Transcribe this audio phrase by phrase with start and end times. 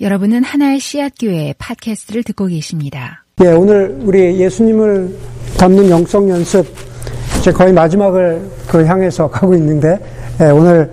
[0.00, 3.24] 여러분은 하나의 씨앗교회 팟캐스트를 듣고 계십니다.
[3.42, 5.16] 예, 오늘 우리 예수님을
[5.56, 6.66] 닮는 영성 연습
[7.38, 9.98] 이제 거의 마지막을 그 향해서 가고 있는데
[10.40, 10.90] 예, 오늘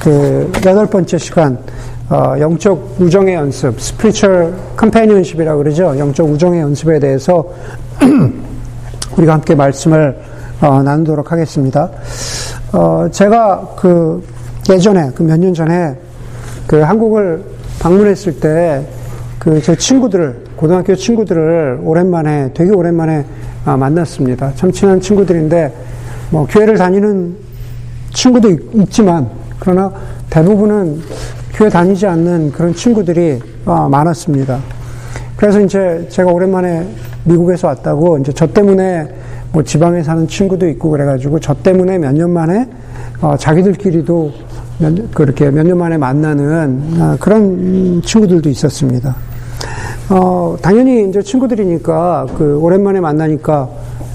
[0.00, 1.56] 그 여덟 번째 시간
[2.08, 5.96] 어, 영적 우정의 연습, spiritual companionship이라고 그러죠.
[5.96, 7.44] 영적 우정의 연습에 대해서
[9.16, 10.18] 우리가 함께 말씀을
[10.60, 11.88] 어, 나누도록 하겠습니다.
[12.72, 14.20] 어, 제가 그
[14.68, 15.94] 예전에 그 몇 년 전에
[16.66, 17.44] 그 한국을
[17.80, 18.82] 방문했을 때
[19.40, 23.24] 그 제 친구들을 고등학교 친구들을 오랜만에 되게 오랜만에
[23.64, 24.52] 아, 만났습니다.
[24.54, 25.72] 참 친한 친구들인데
[26.28, 27.34] 뭐 교회를 다니는
[28.12, 28.50] 친구도
[28.82, 29.90] 있지만 그러나
[30.28, 31.00] 대부분은
[31.54, 34.58] 교회 다니지 않는 그런 친구들이 아, 많았습니다.
[35.36, 36.86] 그래서 이제 제가 오랜만에
[37.24, 39.08] 미국에서 왔다고 이제 저 때문에
[39.52, 42.68] 뭐 지방에 사는 친구도 있고 그래가지고 저 때문에 몇 년 만에
[43.22, 44.32] 어, 자기들끼리도
[44.80, 49.14] 몇, 그렇게 몇 년 만에 만나는 아, 그런 친구들도 있었습니다.
[50.08, 53.68] 어, 당연히 이제 친구들이니까 그 오랜만에 만나니까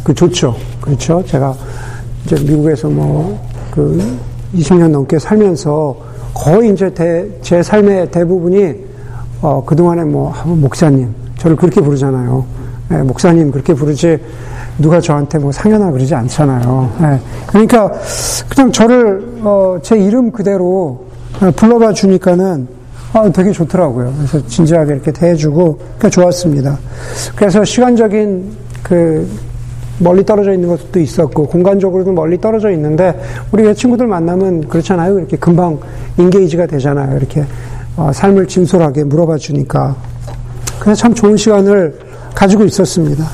[0.03, 0.55] 그 좋죠.
[0.81, 1.23] 그렇죠.
[1.25, 1.55] 제가
[2.25, 3.37] 이제 미국에서 뭐
[3.71, 4.01] 그
[4.55, 5.97] 20년 넘게 살면서
[6.33, 8.73] 거의 이제 대, 제 삶의 대부분이
[9.41, 12.45] 어, 그동안에 뭐 목사님, 저를 그렇게 부르잖아요.
[12.89, 14.19] 네, 목사님 그렇게 부르지
[14.77, 16.91] 누가 저한테 뭐 상현아 그러지 않잖아요.
[17.01, 17.19] 네.
[17.47, 17.91] 그러니까
[18.49, 21.05] 그냥 저를 어, 제 이름 그대로
[21.55, 22.67] 불러봐 주니까는
[23.13, 24.13] 아, 되게 좋더라고요.
[24.17, 26.77] 그래서 진지하게 이렇게 대해주고 그러니까 좋았습니다.
[27.35, 28.51] 그래서 시간적인
[28.83, 29.27] 그
[29.99, 33.17] 멀리 떨어져 있는 것도 있었고 공간적으로도 멀리 떨어져 있는데
[33.51, 35.17] 우리 친구들 만나면 그렇잖아요.
[35.17, 35.79] 이렇게 금방
[36.17, 37.15] 인게이지가 되잖아요.
[37.17, 37.45] 이렇게
[37.95, 39.95] 어, 삶을 진솔하게 물어봐 주니까
[40.79, 41.97] 그래서 참 좋은 시간을
[42.35, 43.25] 가지고 있었습니다.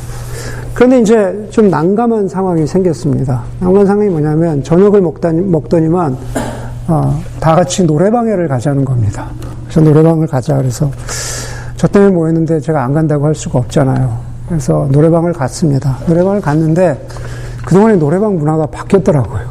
[0.74, 3.44] 그런데 이제 좀 난감한 상황이 생겼습니다.
[3.60, 6.18] 난감한 상황이 뭐냐면 저녁을 먹다니, 먹더니만
[6.88, 9.28] 어, 다 같이 노래방에를 가자는 겁니다.
[9.64, 10.90] 그래서 노래방을 가자 그래서
[11.76, 14.18] 저 때문에 모였는데 제가 안 간다고 할 수가 없잖아요.
[14.48, 15.98] 그래서 노래방을 갔습니다.
[16.08, 17.08] 노래방을 갔는데
[17.66, 19.42] 그동안에 노래방 문화가 바뀌었더라고요.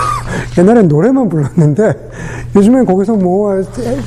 [0.58, 2.10] 옛날엔 노래만 불렀는데
[2.56, 3.62] 요즘엔 거기서 뭐,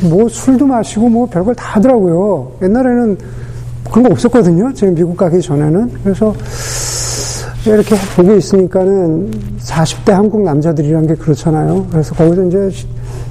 [0.09, 2.51] 뭐 술도 마시고 뭐 별걸 다 하더라고요.
[2.61, 3.17] 옛날에는
[3.89, 4.73] 그런 거 없었거든요.
[4.73, 5.91] 지금 미국 가기 전에는.
[6.03, 6.33] 그래서
[7.65, 11.87] 이렇게 보고 있으니까는 40대 한국 남자들이란 게 그렇잖아요.
[11.89, 12.69] 그래서 거기서 이제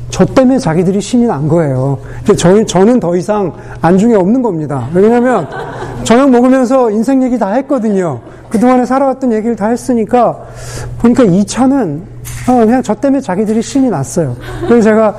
[0.09, 1.99] 저 때문에 자기들이 신이 난 거예요.
[2.37, 4.89] 저, 저는 더 이상 안중에 없는 겁니다.
[4.95, 5.49] 왜냐면
[6.05, 8.21] 저녁 먹으면서 인생 얘기 다 했거든요.
[8.49, 10.39] 그동안에 살아왔던 얘기를 다 했으니까
[10.99, 12.03] 보니까 이 차는
[12.49, 14.37] 어, 그냥 저 때문에 자기들이 신이 났어요.
[14.67, 15.17] 그래서 제가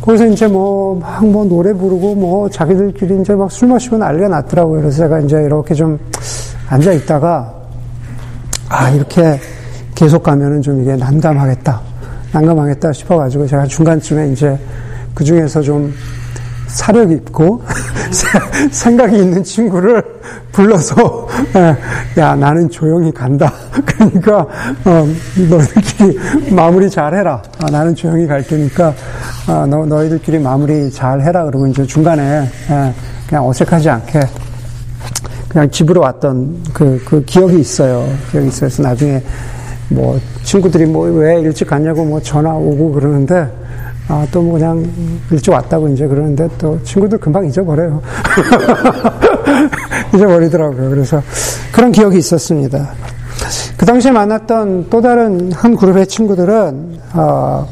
[0.00, 4.80] 거기서 이제 뭐, 막 뭐 노래 부르고 뭐 자기들끼리 이제 막 술 마시고 난리가 났더라고요.
[4.80, 5.98] 그래서 제가 이제 이렇게 좀
[6.68, 7.52] 앉아 있다가,
[8.68, 9.38] 아, 이렇게
[9.94, 11.80] 계속 가면은 좀 이게 난감하겠다.
[12.32, 14.56] 난감하겠다 싶어가지고 제가 중간쯤에 이제
[15.14, 15.92] 그 중에서 좀
[16.70, 17.62] 사력 있고
[18.70, 20.02] 생각이 있는 친구를
[20.52, 23.52] 불러서 예, 야 나는 조용히 간다.
[23.84, 24.46] 그러니까
[24.84, 25.06] 어,
[25.48, 26.18] 너희들끼리
[26.54, 27.42] 마무리 잘 해라.
[27.62, 28.94] 아, 나는 조용히 갈 테니까
[29.46, 31.44] 아, 너, 너희들끼리 마무리 잘 해라.
[31.44, 32.94] 그러고 이제 중간에 예,
[33.28, 34.20] 그냥 어색하지 않게
[35.48, 38.06] 그냥 집으로 왔던 그, 그 기억이 있어요.
[38.30, 38.60] 기억이 있어요.
[38.68, 39.22] 그래서 나중에
[39.88, 43.48] 뭐 친구들이 뭐 왜 일찍 갔냐고 뭐 전화 오고 그러는데
[44.10, 44.84] 아, 또 뭐 그냥
[45.30, 48.02] 일찍 왔다고 이제 그러는데 또 친구들 금방 잊어버려요.
[50.14, 50.90] 잊어버리더라고요.
[50.90, 51.22] 그래서
[51.72, 52.90] 그런 기억이 있었습니다.
[53.76, 57.66] 그 당시에 만났던 또 다른 한 그룹의 친구들은, 어,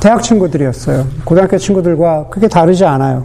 [0.00, 1.06] 대학 친구들이었어요.
[1.24, 3.24] 고등학교 친구들과 크게 다르지 않아요.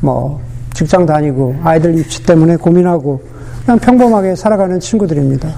[0.00, 0.40] 뭐,
[0.74, 3.20] 직장 다니고, 아이들 입시 때문에 고민하고,
[3.64, 5.48] 그냥 평범하게 살아가는 친구들입니다.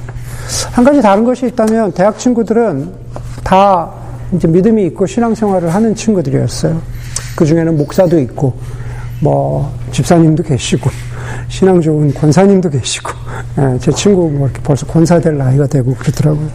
[0.72, 2.91] 한 가지 다른 것이 있다면, 대학 친구들은
[3.43, 3.91] 다
[4.32, 6.80] 이제 믿음이 있고 신앙생활을 하는 친구들이었어요.
[7.36, 8.54] 그 중에는 목사도 있고,
[9.20, 10.90] 뭐, 집사님도 계시고,
[11.48, 13.10] 신앙 좋은 권사님도 계시고,
[13.58, 16.48] 예, 제 친구 뭐 이렇게 벌써 권사 될 나이가 되고 그러더라고요.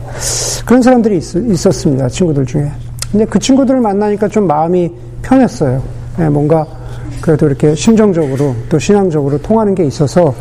[0.65, 2.71] 그런 사람들이 있, 었습니다 친구들 중에.
[3.11, 4.91] 근데 그 친구들을 만나니까 좀 마음이
[5.21, 5.81] 편했어요.
[6.19, 6.65] 예, 뭔가
[7.21, 10.33] 그래도 이렇게 심정적으로 또 신앙적으로 통하는 게 있어서,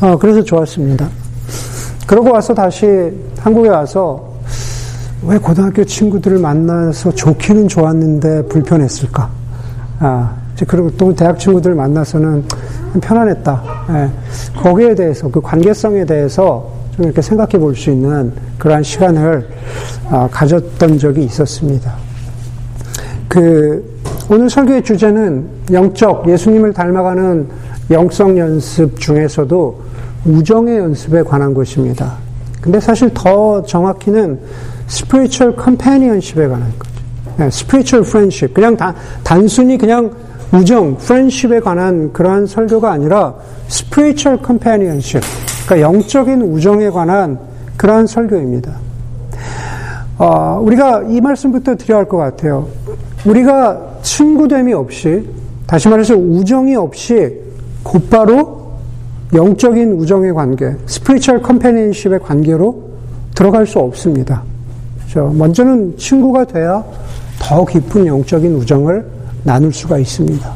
[0.00, 1.08] 어, 그래서 좋았습니다.
[2.06, 2.86] 그러고 와서 다시
[3.38, 4.29] 한국에 와서
[5.22, 9.28] 왜 고등학교 친구들을 만나서 좋기는 좋았는데 불편했을까?
[9.98, 10.34] 아,
[10.66, 12.44] 그리고 또 대학 친구들 만나서는
[13.02, 13.62] 편안했다.
[13.90, 14.10] 예.
[14.60, 19.46] 거기에 대해서, 그 관계성에 대해서 좀 이렇게 생각해 볼 수 있는 그러한 시간을
[20.08, 21.92] 아, 가졌던 적이 있었습니다.
[23.28, 24.00] 그,
[24.30, 27.46] 오늘 설교의 주제는 영적, 예수님을 닮아가는
[27.90, 29.82] 영성 연습 중에서도
[30.24, 32.14] 우정의 연습에 관한 것입니다.
[32.60, 34.38] 근데 사실 더 정확히는
[34.90, 36.90] spiritual companionship에 관한 거죠.
[37.36, 38.52] 네, spiritual friendship.
[38.52, 40.10] 그냥 다, 단순히 그냥
[40.52, 43.34] 우정, 프렌십에 관한 그러한 설교가 아니라
[43.68, 45.24] spiritual companionship,
[45.64, 47.38] 그러니까 영적인 우정에 관한
[47.76, 48.72] 그러한 설교입니다.
[50.18, 52.68] 어, 우리가 이 말씀부터 드려야 할 것 같아요.
[53.24, 55.24] 우리가 친구됨이 없이,
[55.66, 57.38] 다시 말해서 우정이 없이
[57.84, 58.72] 곧바로
[59.32, 62.90] 영적인 우정의 관계, spiritual companionship의 관계로
[63.36, 64.42] 들어갈 수 없습니다.
[65.10, 65.32] 그렇죠?
[65.34, 66.84] 먼저는 친구가 돼야
[67.40, 69.04] 더 깊은 영적인 우정을
[69.42, 70.52] 나눌 수가 있습니다.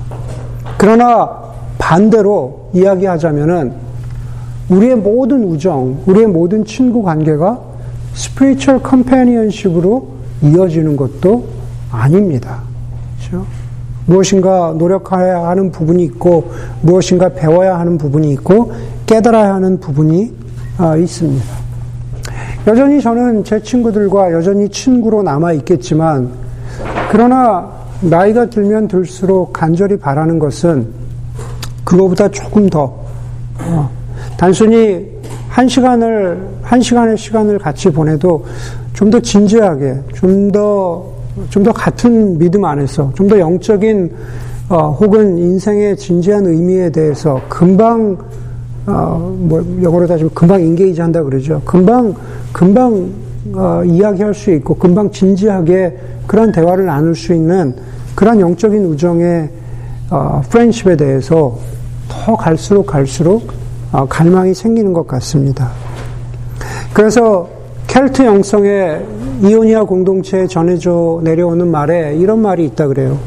[0.79, 1.31] 그러나
[1.79, 3.73] 반대로 이야기하자면은
[4.69, 7.61] 우리의 모든 우정, 우리의 모든 친구 관계가
[8.15, 10.09] 스피리추얼 컴패니언십으로
[10.43, 11.47] 이어지는 것도
[11.91, 12.63] 아닙니다.
[13.19, 13.47] 그렇죠?
[14.07, 16.53] 무엇인가 노력해야 하는 부분이 있고
[16.83, 18.73] 무엇인가 배워야 하는 부분이 있고
[19.07, 20.33] 깨달아야 하는 부분이
[20.79, 21.64] 아, 있습니다.
[22.67, 26.31] 여전히 저는 제 친구들과 여전히 친구로 남아 있겠지만
[27.11, 27.71] 그러나
[28.01, 30.87] 나이가 들면 들수록 간절히 바라는 것은
[31.85, 32.95] 그거보다 조금 더
[33.61, 33.91] 어,
[34.39, 35.07] 단순히
[35.49, 38.45] 한 시간을 한 시간의 시간을 같이 보내도
[38.95, 41.15] 좀 더 진지하게 좀 더
[41.51, 44.11] 좀 더 같은 믿음 안에서 좀 더 영적인
[44.71, 48.17] 어, 혹은 인생의 진지한 의미에 대해서 금방
[48.87, 51.63] 어, 뭐 영어로 따지면 금방 인게이지 한다 그러죠.
[51.65, 52.15] 금방
[52.53, 53.11] 금방
[53.55, 57.75] 어, 이야기할 수 있고 금방 진지하게 그런 대화를 나눌 수 있는
[58.15, 59.49] 그런 영적인 우정의
[60.11, 61.57] 어, 프렌십에 대해서
[62.09, 63.53] 더 갈수록 갈수록
[63.93, 65.71] 어, 갈망이 생기는 것 같습니다.
[66.93, 67.49] 그래서
[67.87, 69.05] 켈트 영성의
[69.43, 73.19] 이오니아 공동체에 전해져 내려오는 말에 이런 말이 있다 그래요.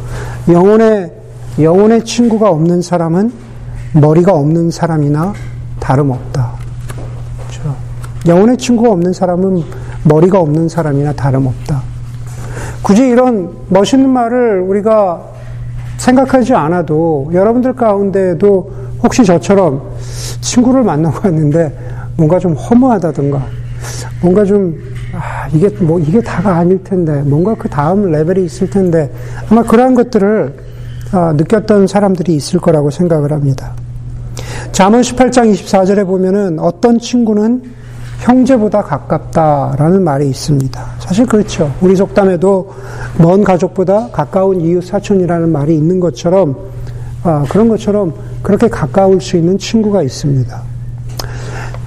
[0.50, 1.12] 영혼의
[1.60, 3.47] 영혼의 친구가 없는 사람은
[3.94, 5.34] 머리가 없는 사람이나
[5.80, 6.52] 다름없다.
[7.40, 7.76] 그렇죠?
[8.28, 9.64] 영혼의 친구가 없는 사람은
[10.04, 11.82] 머리가 없는 사람이나 다름없다.
[12.82, 15.22] 굳이 이런 멋있는 말을 우리가
[15.98, 18.72] 생각하지 않아도 여러분들 가운데에도
[19.04, 19.82] 혹시 저처럼
[20.42, 21.78] 친구를 만나고 왔는데
[22.16, 23.46] 뭔가 좀 허무하다든가
[24.22, 24.78] 뭔가 좀
[25.14, 29.12] 아, 이게 뭐 이게 다가 아닐 텐데 뭔가 그 다음 레벨이 있을 텐데
[29.50, 30.67] 아마 그러한 것들을 아,
[31.12, 33.74] 느꼈던 사람들이 있을 거라고 생각을 합니다.
[34.72, 37.64] 잠언 18장 24절에 보면은 어떤 친구는
[38.20, 40.86] 형제보다 가깝다라는 말이 있습니다.
[41.00, 41.72] 사실 그렇죠.
[41.82, 42.74] 우리 속담에도
[43.20, 46.56] 먼 가족보다 가까운 이웃 사촌이라는 말이 있는 것처럼
[47.24, 50.62] 아, 그런 것처럼 그렇게 가까울 수 있는 친구가 있습니다.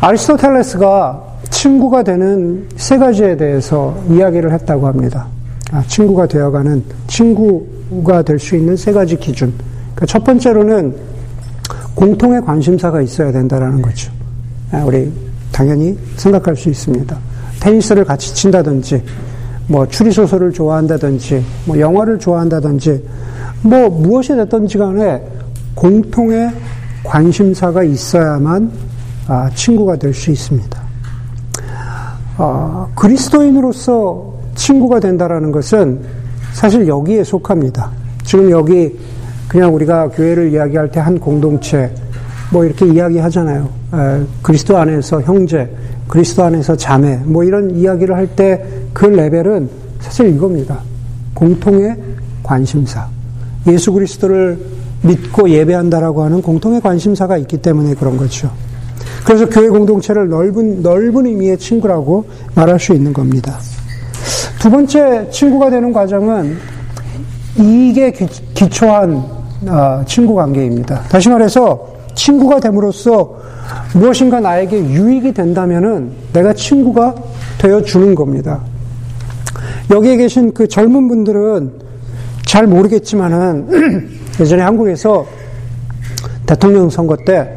[0.01, 5.27] 아리스토텔레스가 친구가 되는 세 가지에 대해서 이야기를 했다고 합니다.
[5.73, 7.67] 아, 친구가 되어가는 친구
[8.05, 9.53] 가 될 수 있는 세 가지 기준.
[9.95, 10.95] 그러니까 첫 번째로는
[11.95, 14.13] 공통의 관심사가 있어야 된다라는 거죠.
[14.73, 15.13] 아, 우리
[15.53, 17.17] 당연히 생각할 수 있습니다.
[17.61, 19.03] 테니스를 같이 친다든지,
[19.67, 23.05] 뭐 추리소설을 좋아한다든지, 뭐 영화를 좋아한다든지,
[23.63, 25.23] 뭐 무엇이 됐든지 간에
[25.75, 26.51] 공통의
[27.05, 28.71] 관심사가 있어야만
[29.27, 30.81] 아, 친구가 될 수 있습니다.
[32.39, 36.01] 아, 그리스도인으로서 친구가 된다라는 것은
[36.61, 37.91] 사실 여기에 속합니다.
[38.23, 38.95] 지금 여기
[39.49, 41.91] 그냥 우리가 교회를 이야기할 때 한 공동체
[42.53, 43.67] 뭐 이렇게 이야기하잖아요.
[43.95, 45.75] 에, 그리스도 안에서 형제,
[46.07, 48.63] 그리스도 안에서 자매, 뭐 이런 이야기를 할 때
[48.93, 49.71] 그 레벨은
[50.01, 50.81] 사실 이겁니다.
[51.33, 51.97] 공통의
[52.43, 53.09] 관심사.
[53.67, 54.59] 예수 그리스도를
[55.03, 58.51] 믿고 예배한다라고 하는 공통의 관심사가 있기 때문에 그런 거죠.
[59.25, 63.59] 그래서 교회 공동체를 넓은, 넓은 의미의 친구라고 말할 수 있는 겁니다.
[64.61, 66.59] 두 번째 친구가 되는 과정은
[67.59, 69.25] 이익에 기 초한
[69.67, 71.01] 어, 친구 관계입니다.
[71.09, 73.37] 다시 말해서 친구가 됨으로써
[73.95, 77.15] 무엇인가 나에게 유익이 된다면은 내가 친구가
[77.57, 78.61] 되어 주는 겁니다.
[79.89, 81.73] 여기에 계신 그 젊은 분들은
[82.45, 85.25] 잘 모르겠지만은 예전에 한국에서
[86.45, 87.49] 대통령 선거 때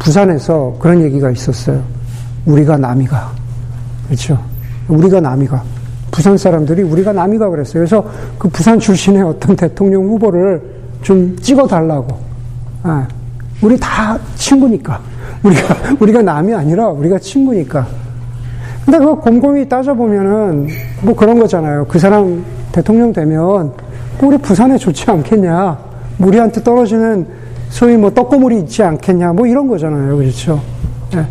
[0.00, 1.80] 부산에서 그런 얘기가 있었어요.
[2.44, 3.30] 우리가 남이가.
[4.08, 4.44] 그렇죠.
[4.88, 5.79] 우리가 남이가.
[6.20, 7.80] 부산 사람들이 우리가 남이가 그랬어요.
[7.80, 8.04] 그래서
[8.36, 10.60] 그 부산 출신의 어떤 대통령 후보를
[11.00, 12.08] 좀 찍어 달라고.
[12.82, 13.08] 아,
[13.62, 15.00] 우리 다 친구니까.
[15.42, 17.86] 우리가, 우리가 남이 아니라 우리가 친구니까.
[18.84, 20.68] 근데 그거 곰곰이 따져보면은
[21.00, 21.86] 뭐 그런 거잖아요.
[21.88, 23.72] 그 사람 대통령 되면
[24.20, 25.78] 우리 부산에 좋지 않겠냐.
[26.18, 27.26] 우리한테 떨어지는
[27.70, 29.32] 소위 뭐 떡고물이 있지 않겠냐.
[29.32, 30.18] 뭐 이런 거잖아요.
[30.18, 30.60] 그렇죠.
[31.14, 31.24] 네.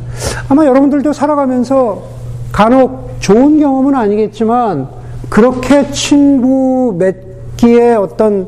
[0.48, 2.19] 아마 여러분들도 살아가면서
[2.52, 4.88] 간혹 좋은 경험은 아니겠지만
[5.30, 8.48] 그렇게 친구 맺기에 어떤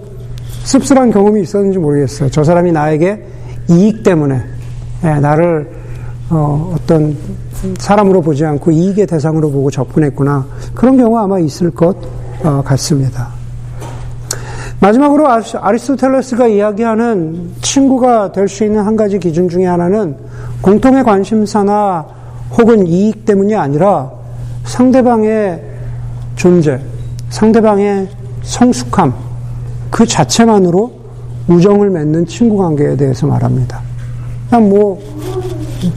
[0.63, 2.29] 씁쓸한 경험이 있었는지 모르겠어요.
[2.29, 3.25] 저 사람이 나에게
[3.69, 4.41] 이익 때문에
[5.03, 5.69] 네, 나를
[6.29, 7.15] 어, 떤
[7.77, 10.45] 사람으로 보지 않고 이익의 대상으로 보고 접근했구나.
[10.73, 11.95] 그런 경우 아마 있을 것
[12.43, 13.29] 어, 같습니다.
[14.79, 20.15] 마지막으로 아리스토텔레스가 이야기하는 친구가 될 수 있는 한 가지 기준 중에 하나는
[20.61, 22.03] 공통의 관심사나
[22.57, 24.11] 혹은 이익 때문이 아니라
[24.65, 25.61] 상대방의
[26.35, 26.79] 존재,
[27.29, 28.07] 상대방의
[28.43, 29.13] 성숙함,
[29.89, 30.91] 그 자체만으로
[31.47, 33.81] 우정을 맺는 친구 관계에 대해서 말합니다.
[34.49, 34.99] 그냥 뭐,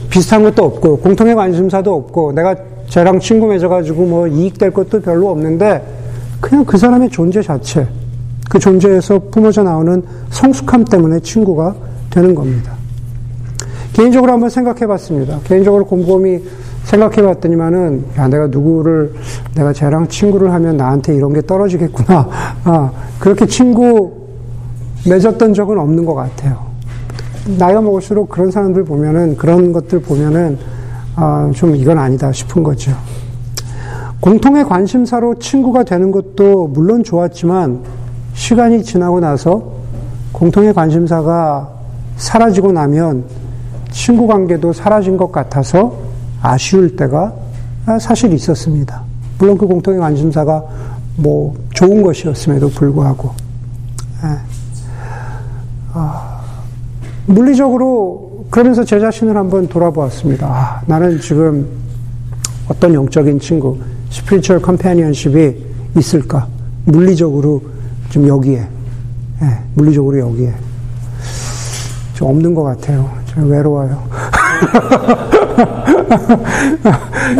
[0.09, 2.55] 비슷한 것도 없고, 공통의 관심사도 없고, 내가
[2.89, 5.83] 쟤랑 친구 맺어가지고 뭐 이익될 것도 별로 없는데,
[6.39, 7.87] 그냥 그 사람의 존재 자체,
[8.49, 11.75] 그 존재에서 뿜어져 나오는 성숙함 때문에 친구가
[12.09, 12.73] 되는 겁니다.
[13.95, 15.39] 개인적으로 한번 생각해 봤습니다.
[15.45, 16.41] 개인적으로 곰곰이
[16.83, 19.13] 생각해 봤더니만은, 야, 내가 누구를,
[19.55, 22.27] 내가 쟤랑 친구를 하면 나한테 이런 게 떨어지겠구나.
[22.65, 24.27] 아, 그렇게 친구
[25.07, 26.57] 맺었던 적은 없는 것 같아요.
[27.57, 30.57] 나이가 먹을수록 그런 사람들 보면은, 그런 것들 보면은,
[31.15, 32.91] 아, 좀 이건 아니다 싶은 거죠.
[34.19, 37.79] 공통의 관심사로 친구가 되는 것도 물론 좋았지만,
[38.33, 39.71] 시간이 지나고 나서
[40.33, 41.69] 공통의 관심사가
[42.17, 43.44] 사라지고 나면
[43.95, 45.97] 친구 관계도 사라진 것 같아서
[46.41, 47.33] 아쉬울 때가
[47.99, 49.01] 사실 있었습니다.
[49.39, 50.63] 물론 그 공통의 관심사가
[51.15, 53.31] 뭐 좋은 것이었음에도 불구하고.
[54.25, 54.37] 예.
[55.93, 56.41] 아,
[57.25, 60.45] 물리적으로 그러면서 제 자신을 한번 돌아보았습니다.
[60.45, 61.65] 아, 나는 지금
[62.67, 65.55] 어떤 영적인 친구, 스피리추얼 컴패니언십이
[65.97, 66.47] 있을까?
[66.83, 67.61] 물리적으로
[68.09, 68.67] 좀 여기에,
[69.41, 70.53] 예, 물리적으로 여기에.
[72.13, 73.24] 좀 없는 것 같아요.
[73.35, 74.01] 좀 외로워요.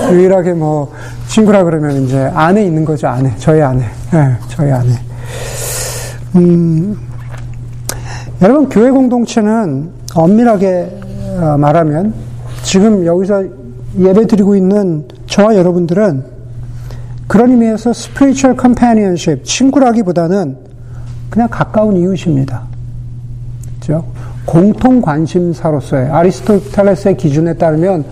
[0.12, 0.92] 유일하게 뭐,
[1.28, 3.34] 친구라 그러면 이제 안에 있는 거죠, 안에.
[3.38, 3.84] 저희 안에.
[4.14, 4.90] 예, 저희 안에.
[6.36, 6.98] 음,
[8.42, 11.00] 여러분, 교회 공동체는 엄밀하게
[11.40, 12.14] 어, 말하면
[12.64, 13.46] 지금 여기서
[13.98, 16.36] 예배 드리고 있는 저와 여러분들은
[17.28, 20.58] 그런 의미에서 spiritual companionship, 친구라기보다는
[21.30, 22.64] 그냥 가까운 이웃입니다.
[23.80, 24.06] 그죠?
[24.46, 28.06] 공통 관심사로서의, 아리스토텔레스의 기준에 따르면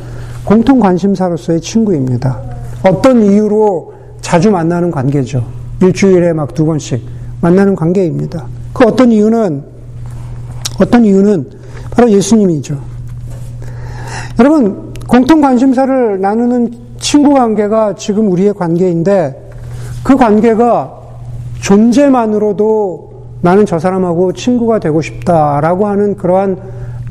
[0.43, 2.39] 공통 관심사로서의 친구입니다.
[2.83, 5.45] 어떤 이유로 자주 만나는 관계죠.
[5.81, 7.01] 일주일에 막 두 번씩
[7.41, 8.45] 만나는 관계입니다.
[8.73, 9.63] 그 어떤 이유는,
[10.79, 11.49] 어떤 이유는
[11.91, 12.79] 바로 예수님이죠.
[14.39, 19.51] 여러분, 공통 관심사를 나누는 친구 관계가 지금 우리의 관계인데
[20.03, 20.99] 그 관계가
[21.61, 23.12] 존재만으로도
[23.43, 26.57] 나는 저 사람하고 친구가 되고 싶다라고 하는 그러한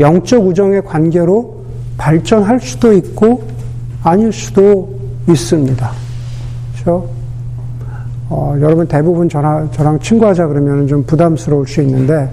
[0.00, 1.62] 영적 우정의 관계로
[1.98, 3.42] 발전할 수도 있고
[4.02, 4.98] 아닐 수도
[5.28, 5.90] 있습니다.
[6.72, 7.06] 그렇죠?
[8.30, 12.30] 어, 여러분 대부분 저랑, 저랑 친구하자 그러면 좀 부담스러울 수 있는데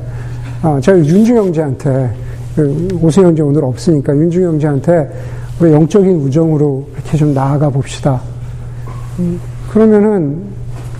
[0.64, 2.10] 어, 제가 윤중 형제한테
[2.56, 5.10] 그 오세 형제 오늘 없으니까 윤중 형제한테
[5.60, 8.22] 우리 영적인 우정으로 이렇게 좀 나아가 봅시다.
[9.20, 10.42] 음, 그러면은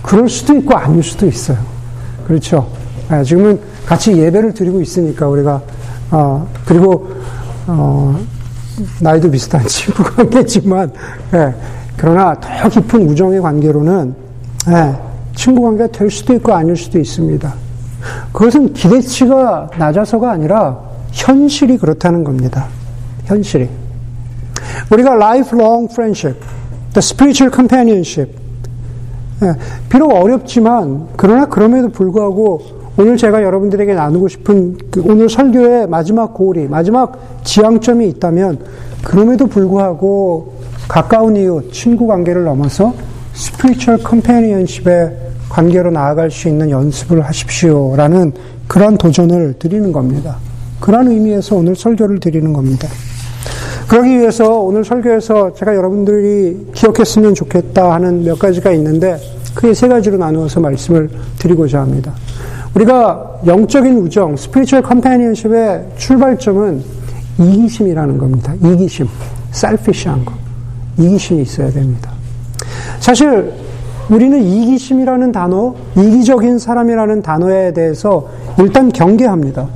[0.02, 1.56] 그럴 수도 있고 아닐 수도 있어요.
[2.26, 2.68] 그렇죠?
[3.10, 5.60] 네, 지금은 같이 예배를 드리고 있으니까 우리가
[6.12, 7.10] 어, 그리고
[7.66, 8.16] 어,
[9.00, 10.92] 나이도 비슷한 친구 관계지만
[11.34, 11.52] 예,
[11.96, 14.14] 그러나 더 깊은 우정의 관계로는
[14.68, 14.96] 예,
[15.34, 17.52] 친구 관계가 될 수도 있고 아닐 수도 있습니다.
[18.32, 20.78] 그것은 기대치가 낮아서가 아니라
[21.10, 22.68] 현실이 그렇다는 겁니다.
[23.24, 23.68] 현실이.
[24.92, 26.40] 우리가 lifelong friendship,
[26.92, 28.38] the spiritual companionship.
[29.42, 29.54] 예,
[29.88, 36.68] 비록 어렵지만, 그러나 그럼에도 불구하고 오늘 제가 여러분들에게 나누고 싶은 그 오늘 설교의 마지막 고리,
[36.68, 38.58] 마지막 지향점이 있다면,
[39.02, 40.52] 그럼에도 불구하고
[40.86, 42.92] 가까운 이웃, 친구 관계를 넘어서
[43.34, 45.16] spiritual companionship의
[45.48, 48.32] 관계로 나아갈 수 있는 연습을 하십시오라는
[48.68, 50.36] 그러한 도전을 드리는 겁니다.
[50.78, 52.86] 그런 의미에서 오늘 설교를 드리는 겁니다.
[53.88, 59.18] 그러기 위해서 오늘 설교에서 제가 여러분들이 기억했으면 좋겠다 하는 몇 가지가 있는데
[59.54, 62.12] 크게 세 가지로 나누어서 말씀을 드리고자 합니다.
[62.74, 66.82] 우리가 영적인 우정, spiritual companionship의 출발점은
[67.38, 68.54] 이기심이라는 겁니다.
[68.62, 69.06] 이기심,
[69.50, 70.32] selfish한 거.
[70.98, 72.10] 이기심이 있어야 됩니다.
[73.00, 73.52] 사실
[74.08, 79.68] 우리는 이기심이라는 단어, 이기적인 사람이라는 단어에 대해서 일단 경계합니다.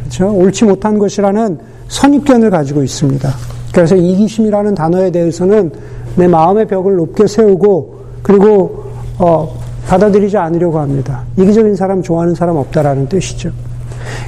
[0.00, 0.30] 그렇죠?
[0.30, 3.30] 옳지 못한 것이라는 선입견을 가지고 있습니다.
[3.72, 5.72] 그래서 이기심이라는 단어에 대해서는
[6.16, 8.84] 내 마음의 벽을 높게 세우고 그리고
[9.18, 11.22] 어, 받아들이지 않으려고 합니다.
[11.38, 13.50] 이기적인 사람 좋아하는 사람 없다라는 뜻이죠.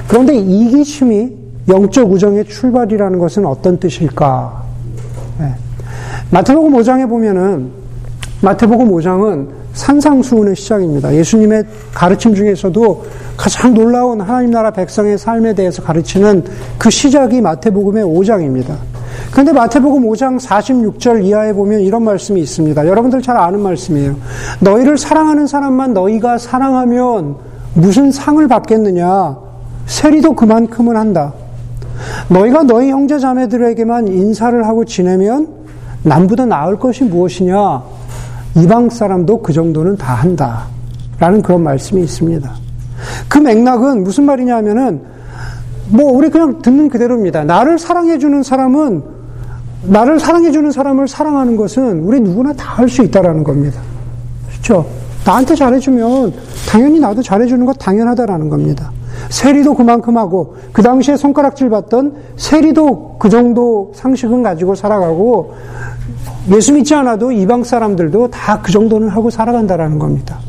[0.07, 1.37] 그런데 이기심이
[1.69, 4.63] 영적 우정의 출발이라는 것은 어떤 뜻일까?
[5.39, 5.53] 네.
[6.31, 7.69] 마태복음 5장에 보면은
[8.41, 11.13] 마태복음 5장은 산상수훈의 시작입니다.
[11.13, 11.63] 예수님의
[11.93, 13.05] 가르침 중에서도
[13.37, 16.43] 가장 놀라운 하나님 나라 백성의 삶에 대해서 가르치는
[16.79, 18.90] 그 시작이 마태복음의 5장입니다.
[19.31, 22.85] 그런데 마태복음 5장 46절 이하에 보면 이런 말씀이 있습니다.
[22.85, 24.15] 여러분들 잘 아는 말씀이에요.
[24.59, 27.37] 너희를 사랑하는 사람만 너희가 사랑하면
[27.73, 29.37] 무슨 상을 받겠느냐?
[29.85, 31.33] 세리도 그만큼은 한다.
[32.29, 35.47] 너희가 너희 형제 자매들에게만 인사를 하고 지내면
[36.03, 37.83] 남보다 나을 것이 무엇이냐?
[38.57, 40.65] 이방 사람도 그 정도는 다 한다.
[41.19, 42.51] 라는 그런 말씀이 있습니다.
[43.29, 45.01] 그 맥락은 무슨 말이냐 하면은
[45.89, 47.45] 뭐 우리 그냥 듣는 그대로입니다.
[47.45, 49.20] 나를 사랑해주는 사람은
[49.83, 53.79] 나를 사랑해주는 사람을 사랑하는 것은 우리 누구나 다 할 수 있다라는 겁니다.
[54.49, 54.85] 그렇죠?
[55.25, 56.33] 나한테 잘해주면
[56.69, 58.91] 당연히 나도 잘해주는 것 당연하다라는 겁니다.
[59.29, 65.53] 세리도 그만큼 하고 그 당시에 손가락질 받던 세리도 그 정도 상식은 가지고 살아가고
[66.49, 70.39] 예수 믿지 않아도 이방 사람들도 다 그 정도는 하고 살아간다라는 겁니다.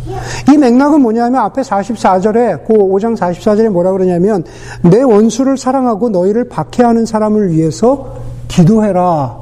[0.52, 4.44] 이 맥락은 뭐냐면 앞에 44절에 그 5장 44절에 뭐라 그러냐면
[4.82, 8.21] 내 원수를 사랑하고 너희를 박해하는 사람을 위해서
[8.52, 9.36] 기도해라.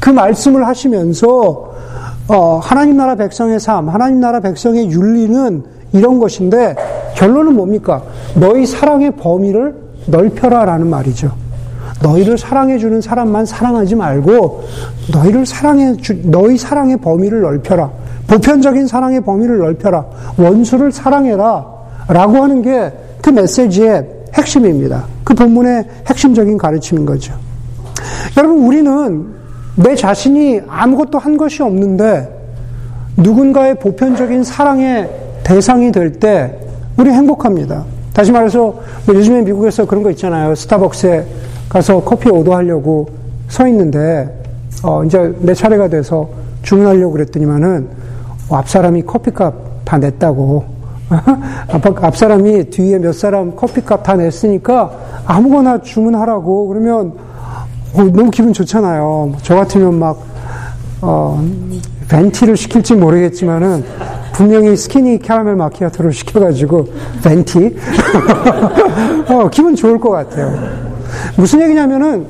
[0.00, 1.68] 그 말씀을 하시면서
[2.28, 5.62] 어, 하나님 나라 백성의 삶, 하나님 나라 백성의 윤리는
[5.92, 6.76] 이런 것인데
[7.14, 8.02] 결론은 뭡니까?
[8.34, 9.74] 너희 사랑의 범위를
[10.06, 11.32] 넓혀라라는 말이죠.
[12.02, 14.62] 너희를 사랑해주는 사람만 사랑하지 말고
[15.12, 17.90] 너희를 사랑해 주, 너희 사랑의 범위를 넓혀라.
[18.26, 20.04] 보편적인 사랑의 범위를 넓혀라.
[20.38, 21.66] 원수를 사랑해라.
[22.08, 25.04] 라고 하는 게 그 메시지의 핵심입니다.
[25.24, 27.34] 그 본문의 핵심적인 가르침인 거죠.
[28.36, 29.26] 여러분, 우리는
[29.76, 32.28] 내 자신이 아무것도 한 것이 없는데
[33.16, 35.08] 누군가의 보편적인 사랑의
[35.44, 36.58] 대상이 될 때
[36.96, 37.84] 우리 행복합니다.
[38.12, 38.74] 다시 말해서
[39.06, 40.54] 뭐 요즘에 미국에서 그런 거 있잖아요.
[40.56, 41.24] 스타벅스에
[41.68, 43.08] 가서 커피 오더하려고
[43.48, 44.28] 서 있는데
[44.82, 46.28] 어 이제 내 차례가 돼서
[46.62, 47.88] 주문하려고 그랬더니만은
[48.50, 49.54] 앞 사람이 커피값
[49.84, 50.64] 다 냈다고
[52.02, 54.90] 앞 사람이 뒤에 몇 사람 커피값 다 냈으니까
[55.24, 59.34] 아무거나 주문하라고 그러면 어, 너무 기분 좋잖아요.
[59.42, 60.22] 저 같으면 막
[61.00, 61.42] 어,
[62.08, 63.84] 벤티를 시킬지 모르겠지만은
[64.32, 66.88] 분명히 스키니 캐러멜 마키아토를 시켜가지고
[67.22, 67.76] 벤티
[69.28, 70.52] 어, 기분 좋을 것 같아요.
[71.36, 72.26] 무슨 얘기냐면은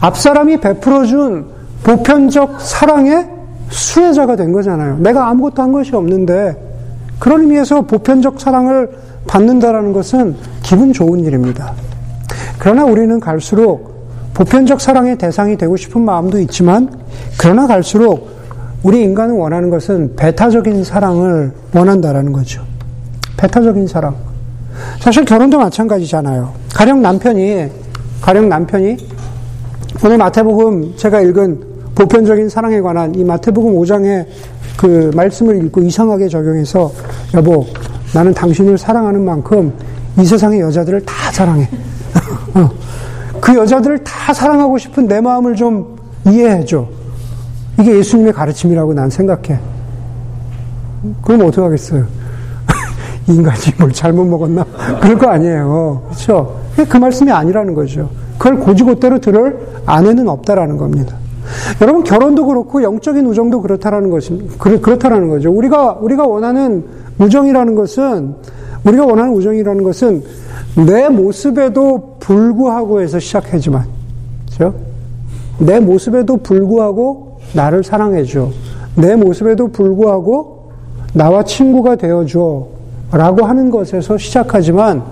[0.00, 1.46] 앞 사람이 베풀어준
[1.84, 3.28] 보편적 사랑의
[3.70, 4.98] 수혜자가 된 거잖아요.
[4.98, 6.56] 내가 아무것도 한 것이 없는데
[7.18, 8.90] 그런 의미에서 보편적 사랑을
[9.26, 11.72] 받는다라는 것은 기분 좋은 일입니다.
[12.58, 13.91] 그러나 우리는 갈수록
[14.34, 16.90] 보편적 사랑의 대상이 되고 싶은 마음도 있지만
[17.38, 18.30] 그러나 갈수록
[18.82, 22.62] 우리 인간은 원하는 것은 배타적인 사랑을 원한다라는 거죠.
[23.36, 24.16] 배타적인 사랑.
[25.00, 26.52] 사실 결혼도 마찬가지잖아요.
[26.74, 27.68] 가령 남편이,
[28.20, 28.96] 가령 남편이
[30.04, 34.26] 오늘 마태복음 제가 읽은 보편적인 사랑에 관한 이 마태복음 5장의
[34.76, 36.90] 그 말씀을 읽고 이상하게 적용해서
[37.34, 37.66] 여보,
[38.14, 39.72] 나는 당신을 사랑하는 만큼
[40.18, 41.68] 이 세상의 여자들을 다 사랑해.
[43.42, 43.52] 어.
[43.52, 46.86] 그 여자들을 다 사랑하고 싶은 내 마음을 좀 이해해줘.
[47.80, 49.58] 이게 예수님의 가르침이라고 난 생각해.
[51.22, 52.06] 그럼 어떡하겠어요?
[53.26, 54.64] 인간이 뭘 잘못 먹었나?
[55.02, 56.02] 그럴 거 아니에요.
[56.06, 56.60] 그렇죠?
[56.88, 58.08] 그 말씀이 아니라는 거죠.
[58.38, 61.16] 그걸 고지고대로 들을 아내는 없다라는 겁니다.
[61.80, 64.54] 여러분 결혼도 그렇고 영적인 우정도 그렇다라는 것입니다.
[64.58, 65.50] 그렇다라는 거죠.
[65.50, 66.84] 우리가 우리가 원하는
[67.18, 68.34] 우정이라는 것은
[68.84, 70.22] 우리가 원하는 우정이라는 것은
[70.86, 73.84] 내 모습에도 불구하고 해서 시작하지만
[74.46, 74.74] 그렇죠?
[75.58, 78.50] 내 모습에도 불구하고 나를 사랑해줘.
[78.96, 80.70] 내 모습에도 불구하고
[81.12, 82.66] 나와 친구가 되어줘.
[83.12, 85.02] 라고 하는 것에서 시작하지만,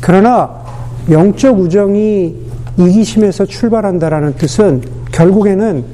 [0.00, 0.62] 그러나
[1.10, 2.34] 영적 우정이
[2.78, 5.84] 이기심에서 출발한다라는 뜻은 결국에는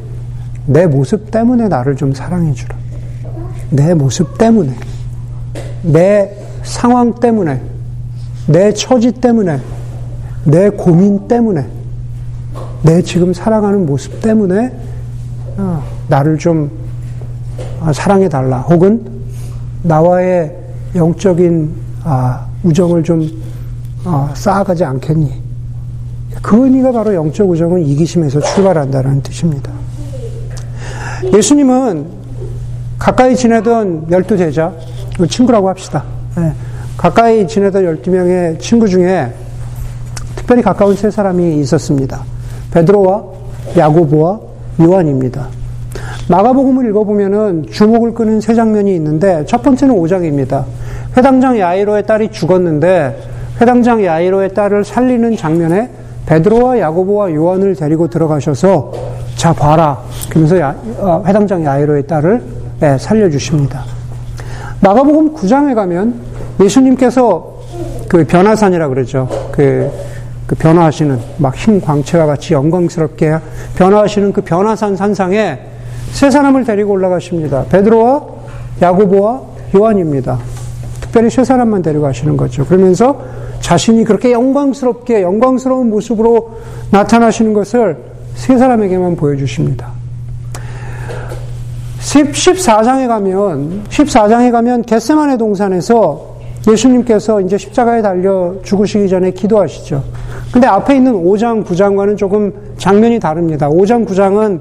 [0.67, 2.77] 내 모습 때문에 나를 좀 사랑해주라.
[3.71, 4.73] 내 모습 때문에.
[5.83, 7.61] 내 상황 때문에.
[8.47, 9.61] 내 처지 때문에.
[10.45, 11.67] 내 고민 때문에.
[12.83, 14.73] 내 지금 살아가는 모습 때문에
[15.57, 16.71] 어, 나를 좀
[17.81, 18.59] 아, 사랑해 달라.
[18.59, 19.05] 혹은
[19.83, 20.57] 나와의
[20.95, 21.73] 영적인
[22.05, 23.29] 아, 우정을 좀
[24.05, 25.43] 아, 쌓아가지 않겠니?
[26.43, 29.71] 그 의미가 바로 영적 우정은 이기심에서 출발한다는 뜻입니다.
[31.33, 32.07] 예수님은
[32.99, 34.73] 가까이 지내던 열두 제자,
[35.29, 36.05] 친구라고 합시다.
[36.37, 36.53] 네.
[36.97, 39.33] 가까이 지내던 열두 명의 친구 중에
[40.37, 42.23] 특별히 가까운 세 사람이 있었습니다.
[42.73, 43.23] 베드로와
[43.77, 44.41] 야고보와
[44.81, 45.49] 요한입니다.
[46.29, 50.65] 마가복음을 읽어보면은 주목을 끄는 세 장면이 있는데 첫 번째는 5장입니다.
[51.17, 53.17] 회당장 야이로의 딸이 죽었는데
[53.61, 55.91] 회당장 야이로의 딸을 살리는 장면에
[56.27, 58.93] 베드로와 야고보와 요한을 데리고 들어가셔서
[59.37, 62.43] 자 봐라 그러면서 야, 어, 회당장 야이로의 딸을
[62.81, 64.02] 네, 살려주십니다.
[64.83, 66.15] 마가복음 9장에 가면
[66.61, 67.57] 예수님께서
[68.09, 69.29] 그 변화산이라 그러죠.
[69.53, 69.89] 그,
[70.47, 73.39] 그 변화하시는 막 흰 광채와 같이 영광스럽게
[73.77, 75.59] 변화하시는 그 변화산 산상에
[76.11, 77.65] 세 사람을 데리고 올라가십니다.
[77.71, 78.23] 베드로와
[78.83, 79.41] 야고보와
[79.77, 80.39] 요한입니다.
[81.01, 82.67] 특별히 세 사람만 데려가시는 거죠.
[82.67, 83.23] 그러면서
[83.61, 86.59] 자신이 그렇게 영광스럽게 영광스러운 모습으로
[86.91, 87.99] 나타나시는 것을
[88.35, 90.02] 세 사람에게만 보여주십니다.
[92.03, 96.33] 14장에 가면 14장에 가면 겟세만의 동산에서
[96.69, 100.03] 예수님께서 이제 십자가에 달려 죽으시기 전에 기도하시죠.
[100.53, 103.69] 근데 앞에 있는 5장, 9장과는 조금 장면이 다릅니다.
[103.69, 104.61] 5장, 9장은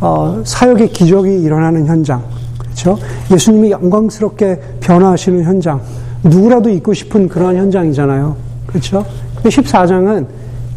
[0.00, 2.22] 어, 사역의 기적이 일어나는 현장.
[2.58, 2.96] 그렇죠?
[3.32, 5.80] 예수님이 영광스럽게 변화하시는 현장.
[6.22, 8.36] 누구라도 있고 싶은 그런 현장이잖아요.
[8.66, 9.04] 그렇죠?
[9.34, 10.26] 근데 14장은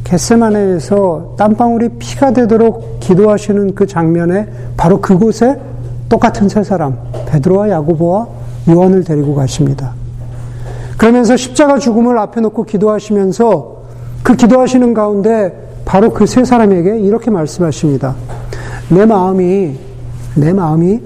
[0.04, 5.58] 겟세마네에서 땀방울이 피가 되도록 기도하시는 그 장면에 바로 그곳에
[6.12, 6.98] 똑같은 세 사람
[7.28, 8.28] 베드로와 야고보와
[8.70, 9.94] 요한을 데리고 가십니다.
[10.98, 13.78] 그러면서 십자가 죽음을 앞에 놓고 기도하시면서
[14.22, 18.16] 그 기도하시는 가운데 바로 그 세 사람에게 이렇게 말씀하십니다.
[18.90, 19.80] 내 마음이
[20.36, 21.00] 내 마음이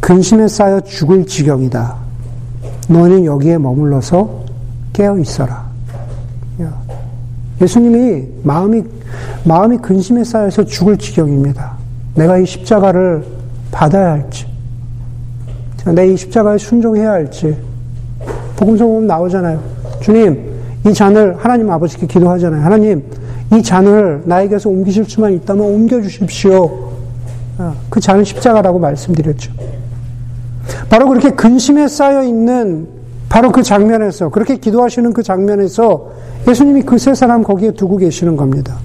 [0.00, 1.94] 근심에 쌓여 죽을 지경이다.
[2.88, 4.40] 너는 여기에 머물러서
[4.94, 5.66] 깨어 있어라.
[7.60, 8.84] 예수님이 마음이
[9.44, 11.72] 마음이 근심에 쌓여서 죽을 지경입니다.
[12.14, 13.24] 내가 이 십자가를
[13.70, 14.45] 받아야 할지,
[15.92, 17.56] 내 이 십자가에 순종해야 할지.
[18.56, 19.60] 복음서 보면 나오잖아요.
[20.00, 22.62] 주님, 이 잔을 하나님 아버지께 기도하잖아요.
[22.62, 23.04] 하나님,
[23.52, 26.90] 이 잔을 나에게서 옮기실 수만 있다면 옮겨주십시오.
[27.58, 29.52] 아, 그 잔은 십자가라고 말씀드렸죠.
[30.88, 32.88] 바로 그렇게 근심에 쌓여 있는
[33.28, 36.10] 바로 그 장면에서, 그렇게 기도하시는 그 장면에서
[36.48, 38.76] 예수님이 그 세 사람 거기에 두고 계시는 겁니다.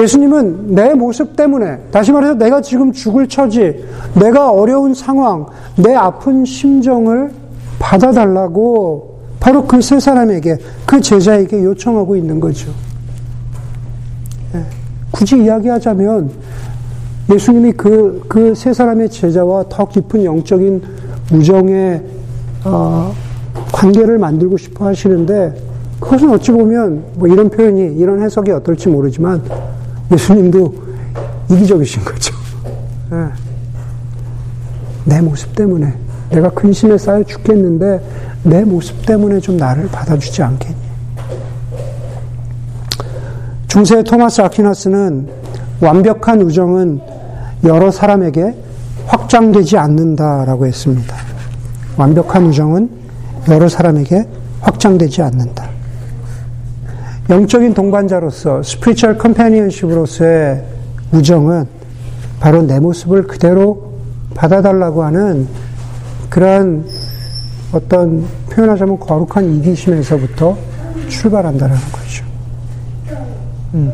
[0.00, 6.44] 예수님은 내 모습 때문에, 다시 말해서 내가 지금 죽을 처지, 내가 어려운 상황, 내 아픈
[6.44, 7.32] 심정을
[7.78, 12.70] 받아달라고 바로 그 세 사람에게, 그 제자에게 요청하고 있는 거죠.
[14.54, 14.62] 예,
[15.10, 16.30] 굳이 이야기하자면,
[17.32, 20.82] 예수님이 그, 그 세 사람의 제자와 더 깊은 영적인
[21.32, 22.02] 우정의,
[22.64, 23.14] 어,
[23.72, 25.54] 관계를 만들고 싶어 하시는데,
[26.00, 29.42] 그것은 어찌 보면 뭐 이런 표현이 이런 해석이 어떨지 모르지만
[30.12, 30.74] 예수님도
[31.50, 32.34] 이기적이신 거죠.
[33.10, 33.16] 네.
[35.04, 35.94] 내 모습 때문에
[36.30, 38.00] 내가 근심에 쌓여 죽겠는데
[38.42, 40.76] 내 모습 때문에 좀 나를 받아주지 않겠니?
[43.68, 45.28] 중세 토마스 아퀴나스는
[45.80, 47.00] 완벽한 우정은
[47.64, 48.54] 여러 사람에게
[49.06, 51.16] 확장되지 않는다라고 했습니다.
[51.96, 52.90] 완벽한 우정은
[53.48, 54.26] 여러 사람에게
[54.60, 55.65] 확장되지 않는다.
[57.28, 60.62] 영적인 동반자로서 스피리추얼 컴패니언십으로서의
[61.12, 61.66] 우정은
[62.38, 63.94] 바로 내 모습을 그대로
[64.34, 65.48] 받아달라고 하는
[66.30, 66.86] 그러한
[67.72, 70.56] 어떤 표현하자면 거룩한 이기심에서부터
[71.08, 72.24] 출발한다는 거죠.
[73.74, 73.92] 음.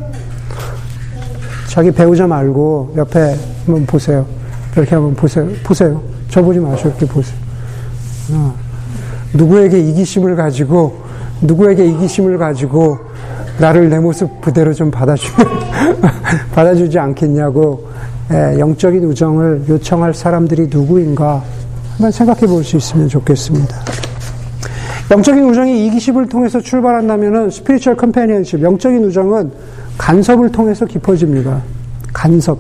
[1.71, 4.27] 자기 배우자 말고 옆에 한번 보세요.
[4.77, 5.49] 이렇게 한번 보세요.
[5.64, 6.03] 보세요.
[6.29, 7.37] 저 보지 마시고 이렇게 보세요.
[8.33, 8.55] 어.
[9.33, 11.01] 누구에게 이기심을 가지고
[11.40, 13.12] 누구에게 이기심을 가지고
[13.59, 15.33] 나를 내 모습 그대로 좀 받아주,
[16.55, 17.87] 받아주지 않겠냐고
[18.33, 21.43] 예, 영적인 우정을 요청할 사람들이 누구인가
[21.93, 23.77] 한번 생각해 볼 수 있으면 좋겠습니다.
[25.11, 29.51] 영적인 우정이 이기심을 통해서 출발한다면 spiritual companionship, 영적인 우정은
[29.99, 31.61] 간섭을 통해서 깊어집니다.
[32.12, 32.59] 간섭.